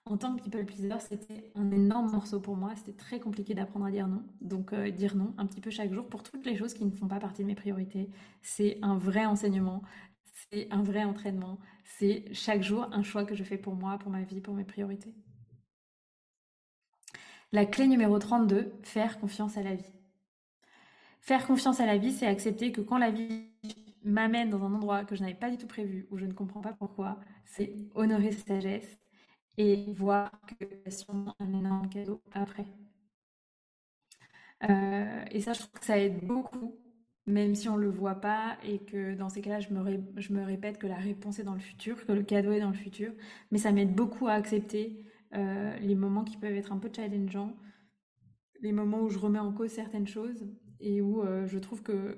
[0.05, 2.73] En tant que people pleaser, c'était un énorme morceau pour moi.
[2.75, 4.23] C'était très compliqué d'apprendre à dire non.
[4.41, 6.91] Donc, euh, dire non un petit peu chaque jour pour toutes les choses qui ne
[6.91, 8.09] font pas partie de mes priorités.
[8.41, 9.81] C'est un vrai enseignement.
[10.51, 11.59] C'est un vrai entraînement.
[11.83, 14.65] C'est chaque jour un choix que je fais pour moi, pour ma vie, pour mes
[14.65, 15.13] priorités.
[17.51, 19.83] La clé numéro 32, faire confiance à la vie.
[21.21, 23.47] Faire confiance à la vie, c'est accepter que quand la vie
[24.03, 26.61] m'amène dans un endroit que je n'avais pas du tout prévu, ou je ne comprends
[26.61, 28.97] pas pourquoi, c'est honorer sa sagesse
[29.57, 32.65] et voir que c'est un énorme cadeau après.
[34.69, 36.77] Euh, et ça, je trouve que ça aide beaucoup,
[37.25, 39.69] même si on ne le voit pas, et que dans ces cas-là, je
[40.17, 42.69] je me répète que la réponse est dans le futur, que le cadeau est dans
[42.69, 43.11] le futur,
[43.51, 45.03] mais ça m'aide beaucoup à accepter
[45.35, 47.55] euh, les moments qui peuvent être un peu challengeants,
[48.61, 50.47] les moments où je remets en cause certaines choses,
[50.79, 52.17] et où euh, je trouve que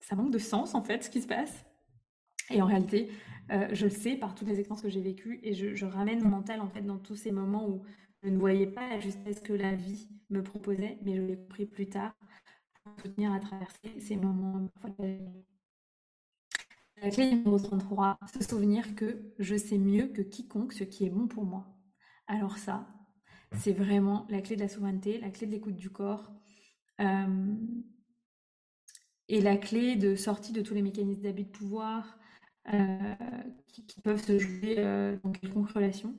[0.00, 1.64] ça manque de sens, en fait, ce qui se passe.
[2.50, 3.10] Et en réalité,
[3.50, 6.30] euh, je le sais par toutes les expériences que j'ai vécues et je, ramène mon
[6.30, 7.82] mental en fait dans tous ces moments où
[8.22, 11.66] je ne voyais pas la justesse que la vie me proposait, mais je l'ai compris
[11.66, 12.14] plus tard
[12.82, 14.68] pour soutenir à traverser ces moments.
[17.02, 21.10] La clé numéro 33, se souvenir que je sais mieux que quiconque ce qui est
[21.10, 21.66] bon pour moi.
[22.26, 22.88] Alors ça,
[23.52, 26.32] c'est vraiment la clé de la souveraineté, la clé de l'écoute du corps.
[27.00, 27.54] Euh,
[29.28, 32.18] et la clé de sortie de tous les mécanismes d'abus de pouvoir,
[32.72, 33.14] euh,
[33.68, 36.14] qui, peuvent se jouer euh, dans quelconque relation.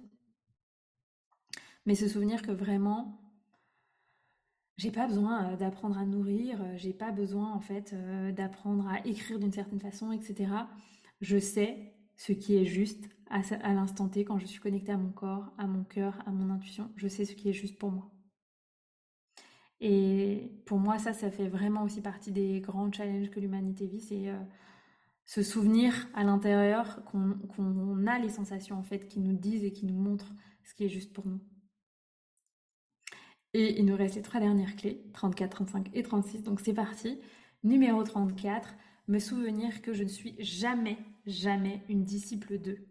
[1.86, 3.20] Mais se souvenir que vraiment,
[4.78, 7.96] j'ai pas besoin euh, d'apprendre à nourrir, j'ai pas besoin en fait
[8.34, 10.52] d'apprendre à écrire d'une certaine façon, etc.
[11.22, 14.98] Je sais ce qui est juste à, à l'instant T quand je suis connectée à
[14.98, 16.92] mon corps, à mon cœur, à mon intuition.
[16.96, 18.10] Je sais ce qui est juste pour moi.
[19.80, 24.02] Et pour moi, ça, ça fait vraiment aussi partie des grands challenges que l'humanité vit.
[24.02, 24.32] C'est
[25.26, 29.86] se souvenir à l'intérieur qu'on a les sensations en fait qui nous disent et qui
[29.86, 31.42] nous montrent ce qui est juste pour nous.
[33.54, 36.44] Et il nous reste les trois dernières clés, 34, 35 et 36.
[36.44, 37.20] Donc c'est parti.
[37.64, 38.76] Numéro 34,
[39.08, 42.88] me souvenir que je ne suis jamais, jamais une disciple d'eux.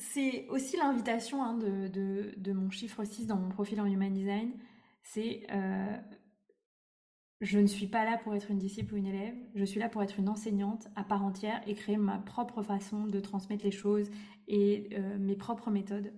[0.00, 4.52] C'est aussi l'invitation hein, de, mon chiffre 6 dans mon profil en Human Design.
[5.02, 5.96] C'est euh,
[7.42, 9.90] je ne suis pas là pour être une disciple ou une élève, je suis là
[9.90, 13.70] pour être une enseignante à part entière et créer ma propre façon de transmettre les
[13.70, 14.10] choses
[14.48, 16.14] et euh, mes propres méthodes.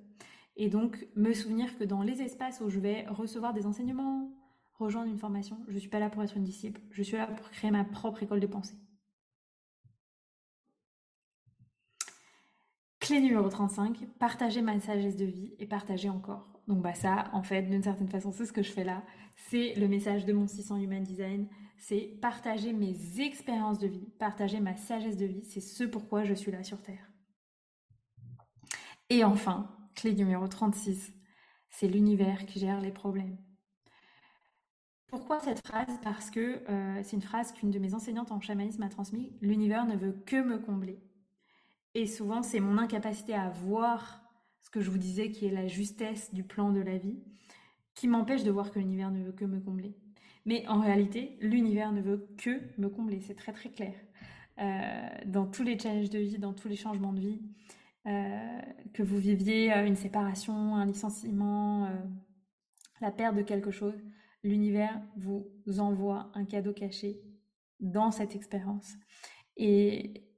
[0.56, 4.30] Et donc me souvenir que dans les espaces où je vais recevoir des enseignements,
[4.74, 7.26] rejoindre une formation, je ne suis pas là pour être une disciple, je suis là
[7.26, 8.76] pour créer ma propre école de pensée.
[13.02, 16.46] Clé numéro 35, partager ma sagesse de vie et partager encore.
[16.68, 19.02] Donc bah ça, en fait, d'une certaine façon, c'est ce que je fais là.
[19.34, 21.48] C'est le message de mon 600 Human Design.
[21.78, 25.42] C'est partager mes expériences de vie, partager ma sagesse de vie.
[25.42, 27.10] C'est ce pourquoi je suis là sur Terre.
[29.10, 31.12] Et enfin, clé numéro 36,
[31.70, 33.36] c'est l'univers qui gère les problèmes.
[35.08, 35.98] Pourquoi cette phrase?
[36.04, 39.36] Parce que euh, c'est une phrase qu'une de mes enseignantes en chamanisme m'a transmise.
[39.40, 41.02] L'univers ne veut que me combler.
[41.94, 44.22] Et souvent, c'est mon incapacité à voir
[44.62, 47.18] ce que je vous disais qui est la justesse du plan de la vie
[47.94, 49.94] qui m'empêche de voir que l'univers ne veut que me combler.
[50.46, 53.94] Mais en réalité, l'univers ne veut que me combler, c'est très très clair.
[54.58, 57.42] Euh, dans tous les challenges de vie, dans tous les changements de vie,
[58.06, 58.60] euh,
[58.92, 61.88] que vous viviez euh, une séparation, un licenciement,
[63.00, 63.94] la perte de quelque chose,
[64.42, 65.46] l'univers vous
[65.78, 67.20] envoie un cadeau caché
[67.80, 68.94] dans cette expérience.
[69.56, 70.31] Et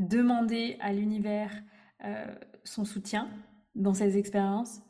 [0.00, 1.50] demander à l'univers
[2.64, 3.28] son soutien
[3.74, 4.82] dans ces expériences,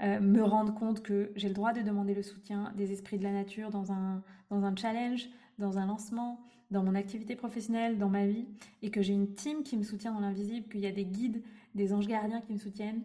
[0.00, 3.32] me rendre compte que j'ai le droit de demander le soutien des esprits de la
[3.32, 6.40] nature dans un, dans un challenge, dans un lancement,
[6.70, 8.46] dans mon activité professionnelle, dans ma vie,
[8.82, 11.42] et que j'ai une team qui me soutient dans l'invisible, qu'il y a des guides,
[11.74, 13.02] des anges gardiens qui me soutiennent,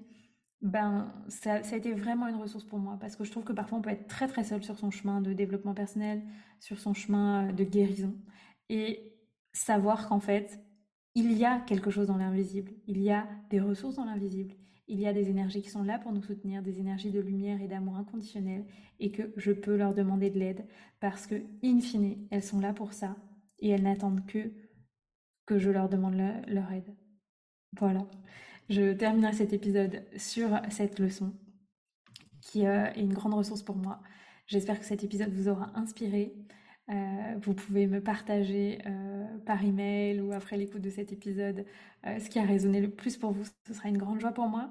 [0.62, 2.98] ben ça, ça, a été vraiment une ressource pour moi.
[3.00, 5.22] Parce que je trouve que parfois on peut être très très seul sur son chemin
[5.22, 6.24] de développement personnel,
[6.60, 8.16] sur son chemin de guérison,
[8.70, 9.14] et
[9.54, 10.60] savoir qu'en fait
[11.16, 14.54] il y a quelque chose dans l'invisible, il y a des ressources dans l'invisible,
[14.88, 17.62] il y a des énergies qui sont là pour nous soutenir, des énergies de lumière
[17.62, 18.66] et d'amour inconditionnel,
[19.00, 20.68] et que je peux leur demander de l'aide
[21.00, 23.16] parce que, in fine, elles sont là pour ça
[23.60, 24.52] et elles n'attendent que
[25.46, 26.16] que je leur demande
[26.48, 26.96] leur aide.
[27.78, 28.08] Voilà.
[28.70, 31.34] Je terminerai cet épisode sur cette leçon
[32.42, 34.02] qui euh, est une grande ressource pour moi.
[34.48, 36.36] J'espère que cet épisode vous aura inspiré.
[36.90, 36.94] Euh,
[37.42, 41.66] vous pouvez me partager euh, par email ou après l'écoute de cet épisode
[42.04, 43.46] ce qui a résonné le plus pour vous.
[43.68, 44.70] Ce sera une grande joie pour moi.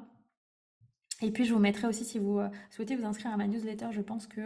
[1.23, 2.41] Et puis je vous mettrai aussi si vous
[2.71, 4.41] souhaitez vous inscrire à ma newsletter, je pense que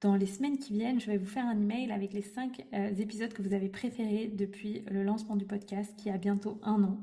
[0.00, 2.94] dans les semaines qui viennent, je vais vous faire un email avec les 5 euh,
[2.94, 7.00] épisodes que vous avez préférés depuis le lancement du podcast qui a bientôt un an.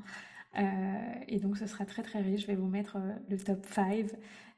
[0.57, 0.63] Euh,
[1.27, 2.43] et donc ce sera très très riche.
[2.43, 4.05] Je vais vous mettre euh, le top 5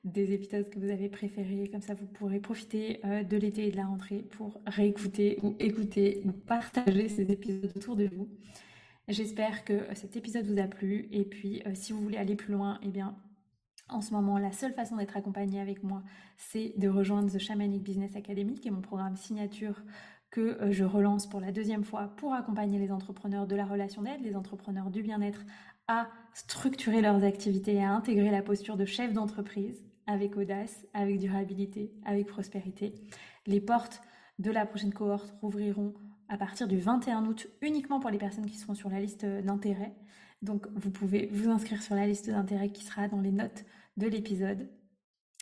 [0.07, 1.69] des épisodes que vous avez préférés.
[1.71, 6.21] Comme ça, vous pourrez profiter de l'été et de la rentrée pour réécouter ou écouter
[6.25, 8.27] ou partager ces épisodes autour de vous.
[9.07, 11.07] J'espère que cet épisode vous a plu.
[11.11, 13.15] Et puis, si vous voulez aller plus loin, eh bien,
[13.89, 16.03] en ce moment, la seule façon d'être accompagnée avec moi,
[16.35, 19.81] c'est de rejoindre The Shamanic Business Academy, qui est mon programme signature
[20.29, 24.01] que euh, je relance pour la deuxième fois pour accompagner les entrepreneurs de la relation
[24.01, 25.45] d'aide, les entrepreneurs du bien-être
[25.87, 31.19] à structurer leurs activités et à intégrer la posture de chef d'entreprise avec audace, avec
[31.19, 32.95] durabilité, avec prospérité.
[33.45, 34.01] Les portes
[34.39, 35.93] de la prochaine cohorte rouvriront
[36.29, 39.93] à partir du 21 août uniquement pour les personnes qui seront sur la liste d'intérêt.
[40.41, 43.65] Donc vous pouvez vous inscrire sur la liste d'intérêt qui sera dans les notes
[43.97, 44.69] de l'épisode.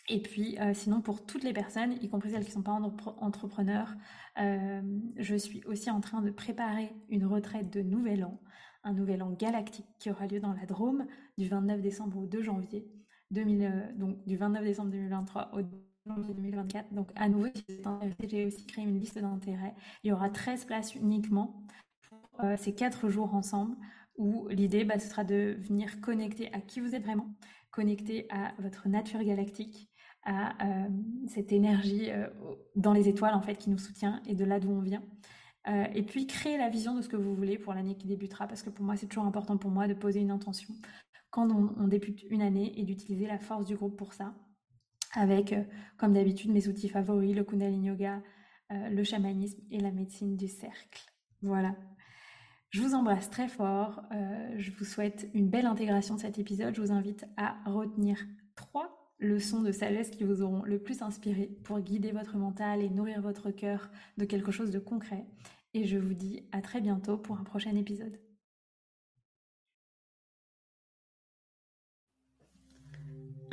[0.07, 2.80] Et puis, euh, sinon, pour toutes les personnes, y compris celles qui ne sont pas
[3.18, 3.95] entrepreneurs,
[4.39, 4.82] euh,
[5.18, 8.39] je suis aussi en train de préparer une retraite de Nouvel An,
[8.84, 11.07] un Nouvel An galactique qui aura lieu dans la Drôme
[11.39, 12.88] du 29 décembre au 2 janvier,
[13.32, 15.67] 2000, euh, donc du 29 décembre 2023 au 2
[16.07, 16.93] janvier 2024.
[16.93, 17.47] Donc, à nouveau,
[18.28, 19.73] j'ai aussi créé une liste d'intérêts.
[20.03, 21.63] Il y aura 13 places uniquement
[22.07, 23.76] pour ces 4 jours ensemble
[24.17, 27.34] où l'idée, bah, ce sera de venir connecter à qui vous êtes vraiment,
[27.71, 29.89] connecter à votre nature galactique,
[30.23, 30.89] à euh,
[31.28, 32.28] cette énergie euh,
[32.76, 35.03] dans les étoiles en fait qui nous soutient et de là d'où on vient.
[35.67, 38.47] Euh, et puis créer la vision de ce que vous voulez pour l'année qui débutera,
[38.47, 40.73] parce que pour moi c'est toujours important pour moi de poser une intention
[41.36, 44.34] quand on, débute une année et d'utiliser la force du groupe pour ça,
[45.12, 45.54] avec
[45.98, 48.24] comme d'habitude mes outils favoris, le Kundalini Yoga,
[48.70, 51.04] le chamanisme et la médecine du cercle.
[51.42, 51.76] Voilà.
[52.70, 54.02] Je vous embrasse très fort.
[54.56, 56.74] je vous souhaite une belle intégration de cet épisode.
[56.74, 58.18] Je vous invite à retenir
[58.56, 62.90] trois leçons de sagesse qui vous auront le plus inspiré pour guider votre mental et
[62.90, 65.26] nourrir votre cœur de quelque chose de concret.
[65.74, 68.24] Et je vous dis à très bientôt pour un prochain épisode.